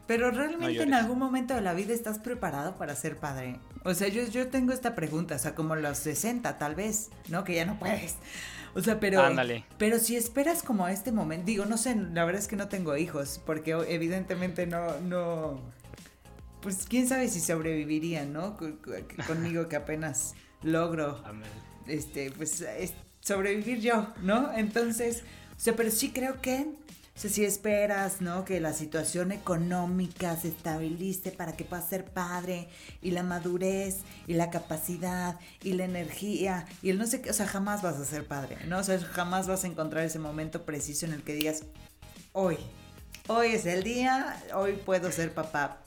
[0.08, 3.60] Pero realmente en algún momento de la vida estás preparado para ser padre.
[3.84, 7.44] O sea, yo, yo tengo esta pregunta, o sea, como los 60 tal vez, ¿no?
[7.44, 8.16] Que ya no puedes.
[8.74, 9.22] O sea, pero.
[9.22, 9.66] Ándale.
[9.78, 12.70] Pero si esperas como a este momento, digo, no sé, la verdad es que no
[12.70, 15.62] tengo hijos, porque evidentemente no, no.
[16.66, 18.58] Pues quién sabe si sobrevivirían, ¿no?
[19.28, 21.24] Conmigo que apenas logro.
[21.86, 22.66] Este, pues
[23.20, 24.52] sobrevivir yo, ¿no?
[24.52, 25.22] Entonces,
[25.56, 26.66] o sea, pero sí creo que
[27.16, 28.46] o sea, si esperas, ¿no?
[28.46, 32.68] Que la situación económica se estabilice para que puedas ser padre
[33.00, 37.34] y la madurez y la capacidad y la energía y el no sé qué, o
[37.34, 38.80] sea, jamás vas a ser padre, ¿no?
[38.80, 41.62] O sea, jamás vas a encontrar ese momento preciso en el que digas,
[42.34, 42.58] hoy,
[43.28, 45.85] hoy es el día, hoy puedo ser papá.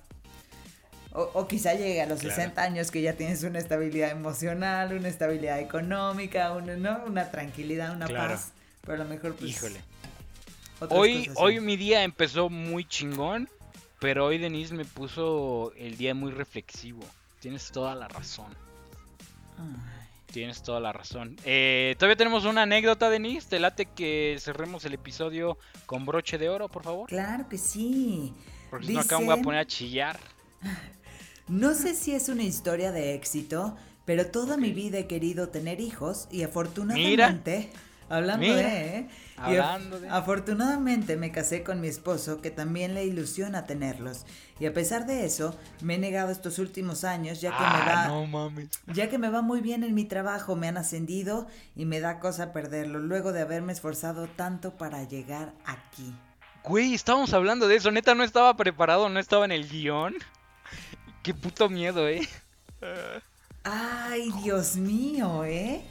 [1.35, 5.59] O, quizá llegue a los 60 años que ya tienes una estabilidad emocional, una estabilidad
[5.59, 7.03] económica, una, ¿no?
[7.07, 8.53] una tranquilidad, una paz.
[8.83, 9.51] Pero a lo mejor pues...
[9.51, 9.81] Híjole
[10.91, 13.49] Hoy, hoy mi día empezó muy chingón,
[13.99, 17.05] pero hoy Denise me puso el día muy reflexivo.
[17.41, 18.55] Tienes toda la razón.
[20.33, 21.37] Tienes toda la razón.
[21.45, 23.49] Eh, todavía tenemos una anécdota, Denise.
[23.49, 27.09] Te late que cerremos el episodio con broche de oro, por favor.
[27.09, 28.33] Claro que sí.
[28.71, 30.19] Porque si no, acá me voy a poner a chillar.
[31.49, 33.75] No sé si es una historia de éxito,
[34.05, 37.71] pero toda mi vida he querido tener hijos y afortunadamente.
[38.11, 39.09] Hablando de, ¿eh?
[39.37, 40.09] Hablando de...
[40.09, 44.25] Afortunadamente me casé con mi esposo que también le ilusiona tenerlos.
[44.61, 48.09] Y a pesar de eso, me he negado estos últimos años ya que me ah,
[48.11, 48.53] va
[48.93, 51.47] ya que me va muy bien en mi trabajo, me han ascendido
[51.77, 56.15] y me da cosa perderlo luego de haberme esforzado tanto para llegar aquí.
[56.65, 60.15] Güey, estábamos hablando de eso, neta no estaba preparado, no estaba en el guion.
[61.29, 62.27] Qué puto miedo, ¿eh?
[63.63, 65.85] Ay, Dios mío, ¿eh?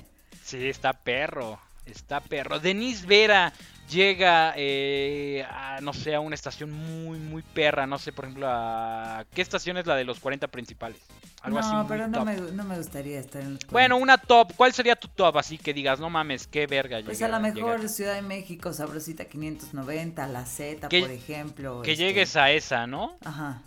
[0.43, 1.59] Sí, está perro.
[1.85, 2.59] Está perro.
[2.59, 3.53] Denise Vera
[3.87, 7.85] llega eh, a, no sé, a una estación muy, muy perra.
[7.85, 9.27] No sé, por ejemplo, a...
[9.31, 10.97] ¿Qué estación es la de los 40 principales?
[11.43, 14.53] Algo no, pero no me, no me, gustaría estar en los Bueno, una top.
[14.55, 15.37] ¿Cuál sería tu top?
[15.37, 16.99] Así que digas, no mames, qué verga.
[17.05, 21.83] Pues a lo mejor Ciudad de México, Sabrosita 590, La Z, por ejemplo.
[21.83, 23.19] Que este llegues a esa, ¿no?
[23.23, 23.61] Ajá.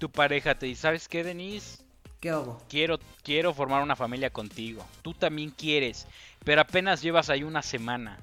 [0.00, 1.84] Tu pareja te dice, ¿sabes qué, Denise?
[2.20, 2.60] ¿Qué hago?
[2.68, 4.84] Quiero, quiero formar una familia contigo.
[5.02, 6.06] Tú también quieres
[6.44, 8.18] pero apenas llevas ahí una semana.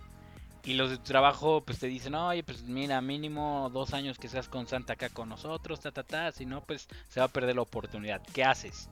[0.64, 4.28] Y los de tu trabajo pues te dicen, oye, pues mira, mínimo dos años que
[4.28, 7.56] seas constante acá con nosotros, ta, ta, ta, si no, pues se va a perder
[7.56, 8.22] la oportunidad.
[8.34, 8.90] ¿Qué haces?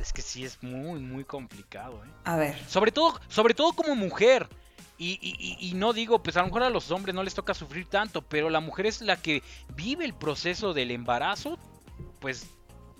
[0.00, 2.08] Es que sí es muy, muy complicado, ¿eh?
[2.24, 2.58] A ver.
[2.68, 4.48] Sobre todo, sobre todo como mujer.
[4.96, 7.52] Y, y, y, no digo, pues a lo mejor a los hombres no les toca
[7.52, 9.42] sufrir tanto, pero la mujer es la que
[9.74, 11.58] vive el proceso del embarazo,
[12.20, 12.46] pues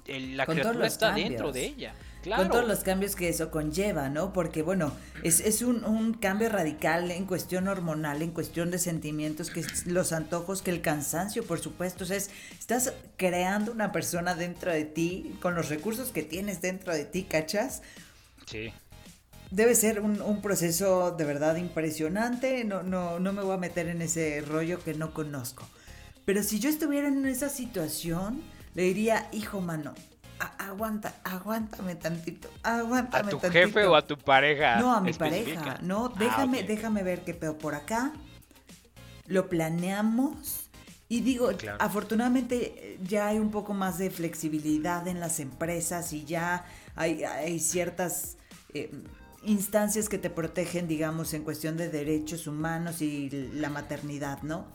[0.07, 1.95] la criatura está dentro de ella.
[2.37, 4.33] Con todos los cambios que eso conlleva, ¿no?
[4.33, 4.93] Porque, bueno,
[5.23, 10.13] es, es un, un, cambio radical en cuestión hormonal, en cuestión de sentimientos, que los
[10.13, 12.05] antojos, que el cansancio, por supuesto.
[12.05, 16.95] O sea, estás creando una persona dentro de ti, con los recursos que tienes dentro
[16.95, 17.83] de ti, ¿cachas?
[18.47, 18.73] Sí.
[19.51, 22.65] Debe ser un, un proceso de verdad impresionante.
[22.65, 25.67] No, no, no me voy a meter en ese rollo que no conozco.
[26.25, 28.43] Pero si yo estuviera en esa situación,
[28.75, 29.95] le diría, hijo mano,
[30.59, 34.81] aguanta, aguántame tantito, aguántame ¿A tu jefe o a tu pareja?
[34.81, 38.13] No, a mi pareja, no, ah, déjame, déjame ver qué pedo por acá.
[39.27, 40.71] Lo planeamos
[41.09, 46.65] y digo, afortunadamente ya hay un poco más de flexibilidad en las empresas y ya
[46.95, 48.37] hay, hay ciertas
[48.75, 48.91] eh,
[49.47, 54.67] instancias que te protegen, digamos, en cuestión de derechos humanos y la maternidad, ¿no?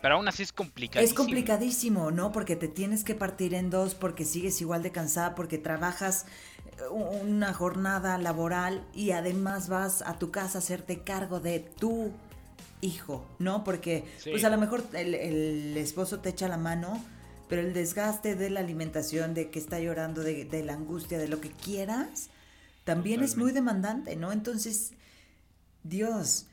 [0.00, 1.08] Pero aún así es complicadísimo.
[1.08, 2.30] Es complicadísimo, ¿no?
[2.30, 6.26] Porque te tienes que partir en dos, porque sigues igual de cansada, porque trabajas
[6.78, 12.12] eh, una jornada laboral y además vas a tu casa a hacerte cargo de tu
[12.80, 13.64] hijo, ¿no?
[13.64, 17.02] Porque pues a lo mejor el, esposo te echa la mano,
[17.48, 21.26] pero el desgaste de la alimentación, de que está llorando, de, de la angustia, de
[21.26, 22.30] lo que quieras,
[22.88, 24.32] también es muy demandante, ¿no?
[24.32, 24.92] Entonces,
[25.82, 26.46] Dios,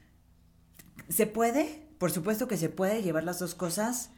[1.07, 1.87] ¿se puede?
[1.97, 4.09] Por supuesto que se puede llevar las dos cosas,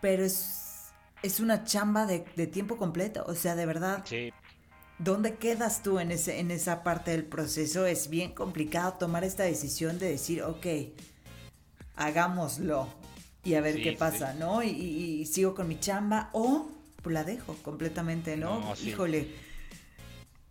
[0.00, 0.88] pero es,
[1.22, 2.18] es una chamba de,
[2.48, 3.24] tiempo completo.
[3.28, 4.02] O sea, de verdad.
[4.04, 4.32] Sí.
[4.98, 7.86] ¿Dónde quedas tú en, ese, en esa parte del proceso?
[7.86, 10.66] Es bien complicado tomar esta decisión de decir, ok,
[11.94, 12.88] hagámoslo.
[13.44, 14.64] y a ver qué pasa, ¿no?
[14.64, 16.68] Y, sigo con mi chamba o
[17.00, 18.74] pues la dejo completamente, ¿no?
[18.84, 19.49] Híjole.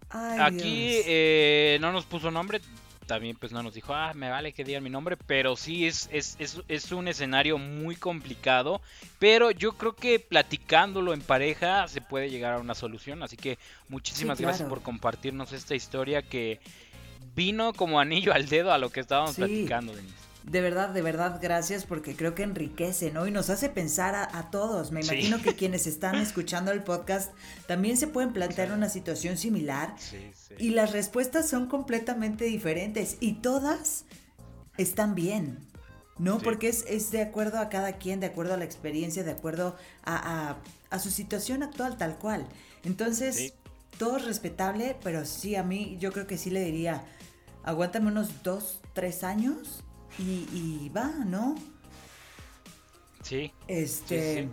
[0.09, 2.61] Aquí eh, no nos puso nombre,
[3.05, 6.09] también pues no nos dijo, ah, me vale que digan mi nombre, pero sí es,
[6.11, 8.81] es, es, un escenario muy complicado,
[9.17, 13.57] pero yo creo que platicándolo en pareja se puede llegar a una solución, así que
[13.87, 16.59] muchísimas gracias por compartirnos esta historia que
[17.35, 21.39] vino como anillo al dedo a lo que estábamos platicando, Denise de verdad, de verdad,
[21.41, 23.27] gracias porque creo que enriquece, ¿no?
[23.27, 24.91] Y nos hace pensar a, todos.
[24.91, 27.33] Me imagino que quienes están escuchando el podcast
[27.67, 29.93] también se pueden plantear una situación similar
[30.57, 34.05] y las respuestas son completamente diferentes y todas
[34.77, 35.59] están bien,
[36.17, 36.39] ¿no?
[36.39, 39.75] Porque es, es, de acuerdo a cada quien, de acuerdo a la experiencia, de acuerdo
[40.03, 40.55] a,
[40.89, 42.47] a, su situación actual tal cual.
[42.85, 43.53] Entonces,
[43.97, 47.03] todo es respetable, pero sí, a mí yo creo que sí le diría,
[47.63, 49.83] aguántame unos dos, tres años
[50.17, 51.55] y, va, ¿no?
[53.23, 53.51] Sí.
[53.67, 54.49] Este.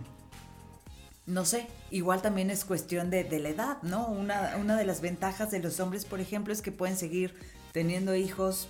[1.25, 4.07] No sé, igual también es cuestión de, la edad, ¿no?
[4.07, 7.35] Una, una de las ventajas de los hombres, por ejemplo, es que pueden seguir
[7.73, 8.69] teniendo hijos,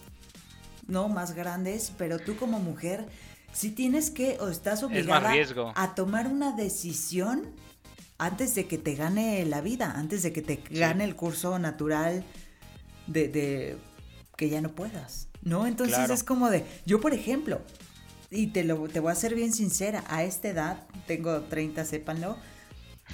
[0.88, 1.08] ¿no?
[1.08, 3.06] Más grandes, pero tú como mujer,
[3.54, 5.34] si tienes que o estás obligada
[5.76, 7.54] a tomar una decisión
[8.18, 12.24] antes de que te gane la vida, antes de que te gane el curso natural
[13.06, 13.78] de, de
[14.36, 15.27] que ya no puedas.
[15.44, 15.68] ¿No?
[15.68, 17.62] Entonces es como de, yo por ejemplo,
[18.30, 22.38] y te, lo, te voy a ser bien sincera, a esta edad, tengo 30, sépanlo,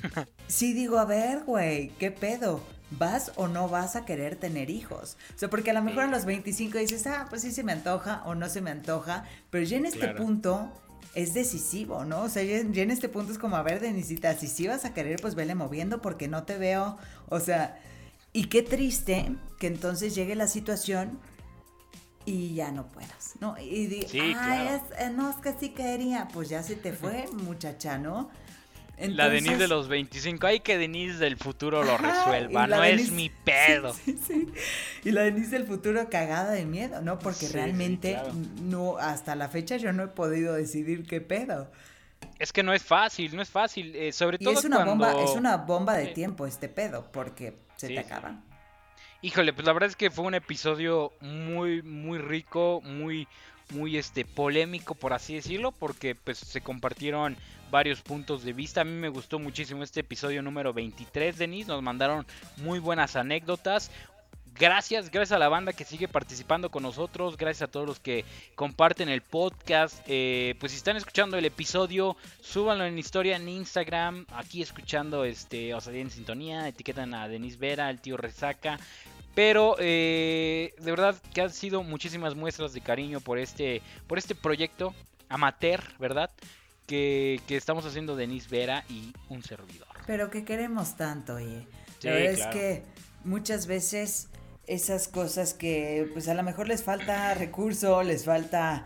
[0.48, 2.62] sí digo, a ver, güey, ¿qué pedo?
[2.92, 5.18] ¿Vas o no vas a querer tener hijos?
[5.36, 7.72] O sea, porque a lo mejor a los 25 dices, ah, pues sí se me
[7.72, 10.72] antoja o no se me antoja, pero ya en este punto
[11.16, 12.24] es decisivo, ¿no?
[12.24, 14.94] O sea, ya, en este punto es como, a ver, Denisita, si sí vas a
[14.94, 16.98] querer, pues vele moviendo porque no te veo,
[17.30, 17.80] o sea,
[18.32, 21.20] y qué triste que entonces llegue la situación
[22.26, 23.58] y ya no puedas, ¿no?
[23.60, 27.98] Y di, ay, eh, no, es que sí quería, pues ya se te fue, muchacha,
[27.98, 28.30] ¿no?
[28.98, 33.30] la Denise de los 25, ay que Denise del futuro lo resuelva, no es mi
[33.30, 33.94] pedo.
[33.94, 34.48] Sí, sí,
[35.04, 37.20] y la Denise del futuro cagada de miedo, ¿no?
[37.20, 38.18] Porque realmente
[38.62, 41.72] no, hasta la fecha yo no he podido decidir qué pedo.
[42.40, 45.32] Es que no es fácil, no es fácil, eh, sobre todo es una bomba, es
[45.32, 48.44] una bomba de tiempo este pedo, porque se te acaban.
[49.24, 53.26] Híjole, pues la verdad es que fue un episodio muy, muy rico, muy,
[53.70, 57.38] muy este, polémico, por así decirlo, porque pues se compartieron
[57.72, 58.82] varios puntos de vista.
[58.82, 61.70] A mí me gustó muchísimo este episodio número 23, Denise.
[61.70, 63.92] Nos mandaron muy buenas anécdotas
[64.58, 68.26] gracias, gracias a la banda que sigue participando con nosotros, gracias a todos los que
[68.56, 69.96] comparten el podcast.
[70.08, 75.74] Eh, pues si están escuchando el episodio, súbanlo en historia en Instagram, aquí escuchando este,
[75.74, 78.80] o sea, en sintonía, etiquetan a Denis Vera, el tío Resaca.
[79.36, 84.36] Pero eh, de verdad que han sido muchísimas muestras de cariño por este, por este
[84.36, 84.94] proyecto
[85.30, 86.30] amateur, ¿verdad?
[86.86, 89.88] Que, estamos haciendo Denis Vera y un servidor.
[90.06, 91.66] Pero que queremos tanto, oye.
[92.04, 92.84] verdad es que
[93.24, 94.28] muchas veces
[94.68, 98.86] esas cosas que pues a lo mejor les falta recurso, les falta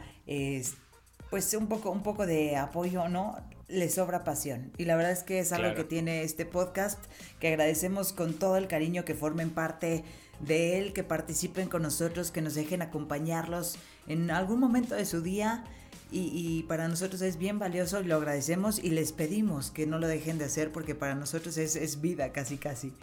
[1.30, 3.38] pues un poco, un poco de apoyo, ¿no?
[3.68, 4.72] Les sobra pasión.
[4.78, 7.00] Y la verdad es que es algo que tiene este podcast,
[7.40, 10.04] que agradecemos con todo el cariño que formen parte
[10.40, 15.22] de él, que participen con nosotros, que nos dejen acompañarlos en algún momento de su
[15.22, 15.66] día.
[16.10, 20.08] Y, y, para nosotros es bien valioso lo agradecemos y les pedimos que no lo
[20.08, 22.94] dejen de hacer porque para nosotros es, es vida casi casi.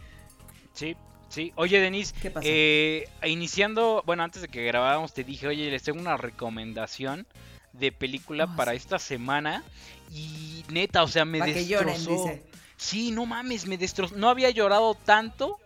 [0.73, 0.97] Sí,
[1.35, 5.99] Sí, oye Denise, eh, iniciando, bueno, antes de que grabáramos te dije, oye, les tengo
[5.99, 7.27] una recomendación
[7.73, 9.65] de película ah, para esta semana
[10.13, 12.31] y neta, o sea, me destrozó.
[12.77, 14.15] Sí, no mames, me destrozó.
[14.15, 15.59] No había llorado tanto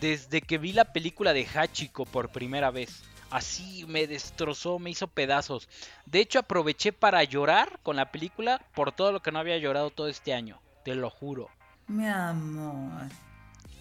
[0.00, 3.04] desde que vi la película de Hachiko por primera vez.
[3.30, 5.68] Así me destrozó, me hizo pedazos.
[6.06, 9.90] De hecho, aproveché para llorar con la película por todo lo que no había llorado
[9.90, 10.58] todo este año.
[10.84, 11.50] Te lo juro.
[11.86, 13.08] Mi amor.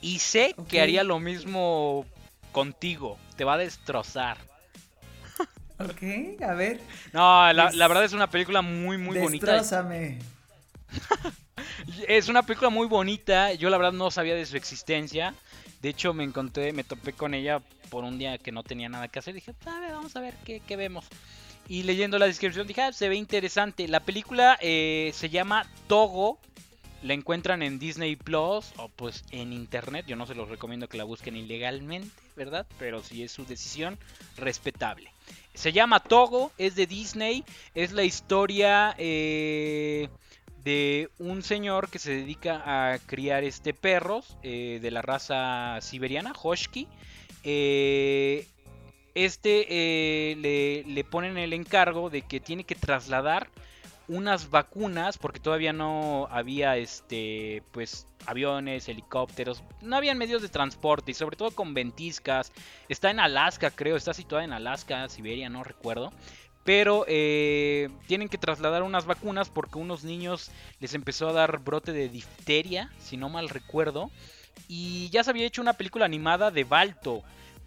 [0.04, 2.06] Y sé que haría lo mismo
[2.52, 3.18] contigo.
[3.38, 4.38] Te va a destrozar.
[5.80, 6.82] Ok, a ver.
[7.14, 9.54] No, la, verdad es una película muy, muy bonita.
[9.54, 10.20] Destrózame.
[12.08, 13.54] es una película muy bonita.
[13.54, 15.34] Yo la verdad no sabía de su existencia.
[15.82, 19.08] De hecho, me encontré, me topé con ella por un día que no tenía nada
[19.08, 19.34] que hacer.
[19.34, 21.06] Dije, a ver, vamos a ver qué, vemos.
[21.70, 23.88] Y leyendo la descripción dije, ah, se ve interesante.
[23.88, 26.40] La película eh, se llama Togo.
[27.04, 30.06] La encuentran en Disney Plus o pues en internet.
[30.08, 32.66] Yo no se los recomiendo que la busquen ilegalmente, ¿verdad?
[32.80, 34.00] Pero si es su decisión,
[34.38, 35.12] respetable.
[35.54, 37.44] Se llama Togo, es de Disney.
[37.76, 40.08] Es la historia eh,
[40.64, 46.32] de un señor que se dedica a criar este perros eh, de la raza siberiana,
[46.42, 46.88] Hoshki.
[47.44, 48.48] Eh,
[49.14, 53.50] este le, le, ponen el encargo de que tiene que trasladar
[54.08, 61.12] unas vacunas, porque todavía no había este, pues, aviones, helicópteros, no habían medios de transporte
[61.12, 62.52] y sobre todo con ventiscas.
[62.90, 66.12] Está en Alaska, creo, está situada en Alaska, Siberia, no recuerdo.
[66.64, 70.50] Pero eh, tienen que trasladar unas vacunas porque unos niños
[70.80, 74.12] les empezó a dar brote de difteria, si no mal recuerdo.
[74.70, 77.24] Y ya se había hecho una película animada de Balto.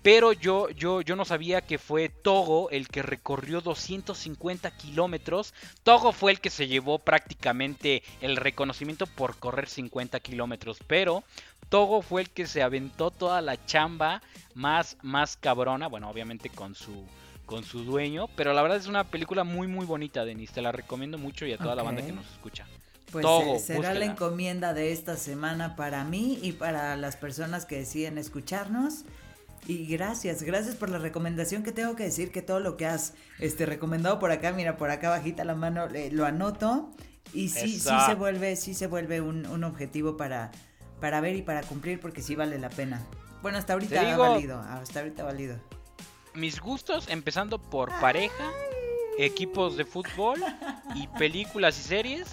[0.06, 5.52] Pero yo, yo, yo no sabía que fue Togo el que recorrió 250 kilómetros.
[5.82, 10.78] Togo fue el que se llevó prácticamente el reconocimiento por correr 50 kilómetros.
[10.86, 11.24] Pero
[11.70, 14.22] Togo fue el que se aventó toda la chamba
[14.54, 15.88] más, más cabrona.
[15.88, 17.04] Bueno, obviamente con su,
[17.44, 18.28] con su dueño.
[18.36, 20.52] Pero la verdad es una película muy, muy bonita, Denis.
[20.52, 22.64] Te la recomiendo mucho y a toda la banda que nos escucha.
[23.10, 27.78] Pues Togo, será la encomienda de esta semana para mí y para las personas que
[27.78, 29.04] deciden escucharnos.
[29.66, 33.14] Y gracias, gracias por la recomendación que tengo que decir que todo lo que has
[33.40, 36.90] este, recomendado por acá, mira, por acá bajita la mano, lo anoto.
[37.32, 40.52] Y sí, sí se vuelve, sí se vuelve un, objetivo para,
[41.00, 43.04] para ver y para cumplir porque sí vale la pena.
[43.42, 45.56] Bueno, hasta ahorita ha valido, hasta ahorita ha valido.
[46.34, 48.44] Mis gustos, empezando por pareja,
[49.18, 50.42] equipos de fútbol
[50.94, 52.28] y películas y series,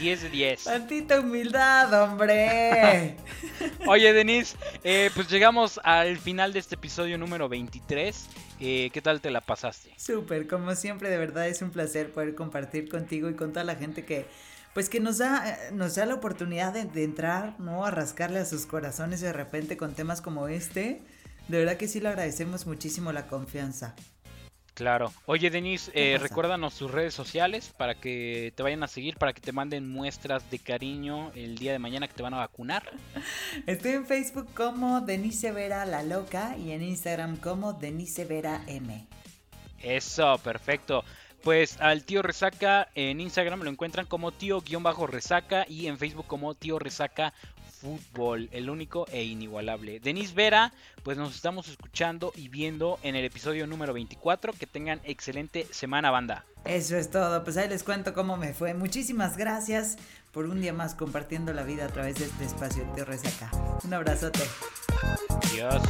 [0.00, 0.64] 10 de 10.
[0.64, 3.16] Tantita humildad, hombre.
[3.86, 8.26] Oye, Denise, eh, pues llegamos al final de este episodio número 23.
[8.58, 9.92] Eh, ¿Qué tal te la pasaste?
[9.96, 13.76] Súper, como siempre, de verdad es un placer poder compartir contigo y con toda la
[13.76, 14.26] gente que
[14.72, 17.86] pues que nos da, nos da la oportunidad de, de, entrar, ¿no?
[17.86, 21.00] A rascarle a sus corazones de repente con temas como este.
[21.48, 23.94] De verdad que sí le agradecemos muchísimo la confianza.
[24.76, 25.10] Claro.
[25.24, 29.40] Oye, Denise, eh, recuérdanos tus redes sociales para que te vayan a seguir, para que
[29.40, 32.82] te manden muestras de cariño el día de mañana que te van a vacunar.
[33.66, 39.06] Estoy en Facebook como Denise Vera La Loca y en Instagram como Denise Vera M.
[39.82, 41.04] Eso, perfecto.
[41.42, 46.78] Pues al tío Resaca en Instagram lo encuentran como tío-resaca y en Facebook como tío
[46.78, 47.32] Resaca
[47.86, 50.00] fútbol, el único e inigualable.
[50.00, 50.72] Denis Vera,
[51.04, 54.52] pues nos estamos escuchando y viendo en el episodio número 24.
[54.54, 56.44] Que tengan excelente semana, banda.
[56.64, 58.74] Eso es todo, pues ahí les cuento cómo me fue.
[58.74, 59.98] Muchísimas gracias
[60.32, 63.52] por un día más compartiendo la vida a través de este espacio de Resaca.
[63.84, 64.42] Un abrazote.
[65.52, 65.82] Adiós.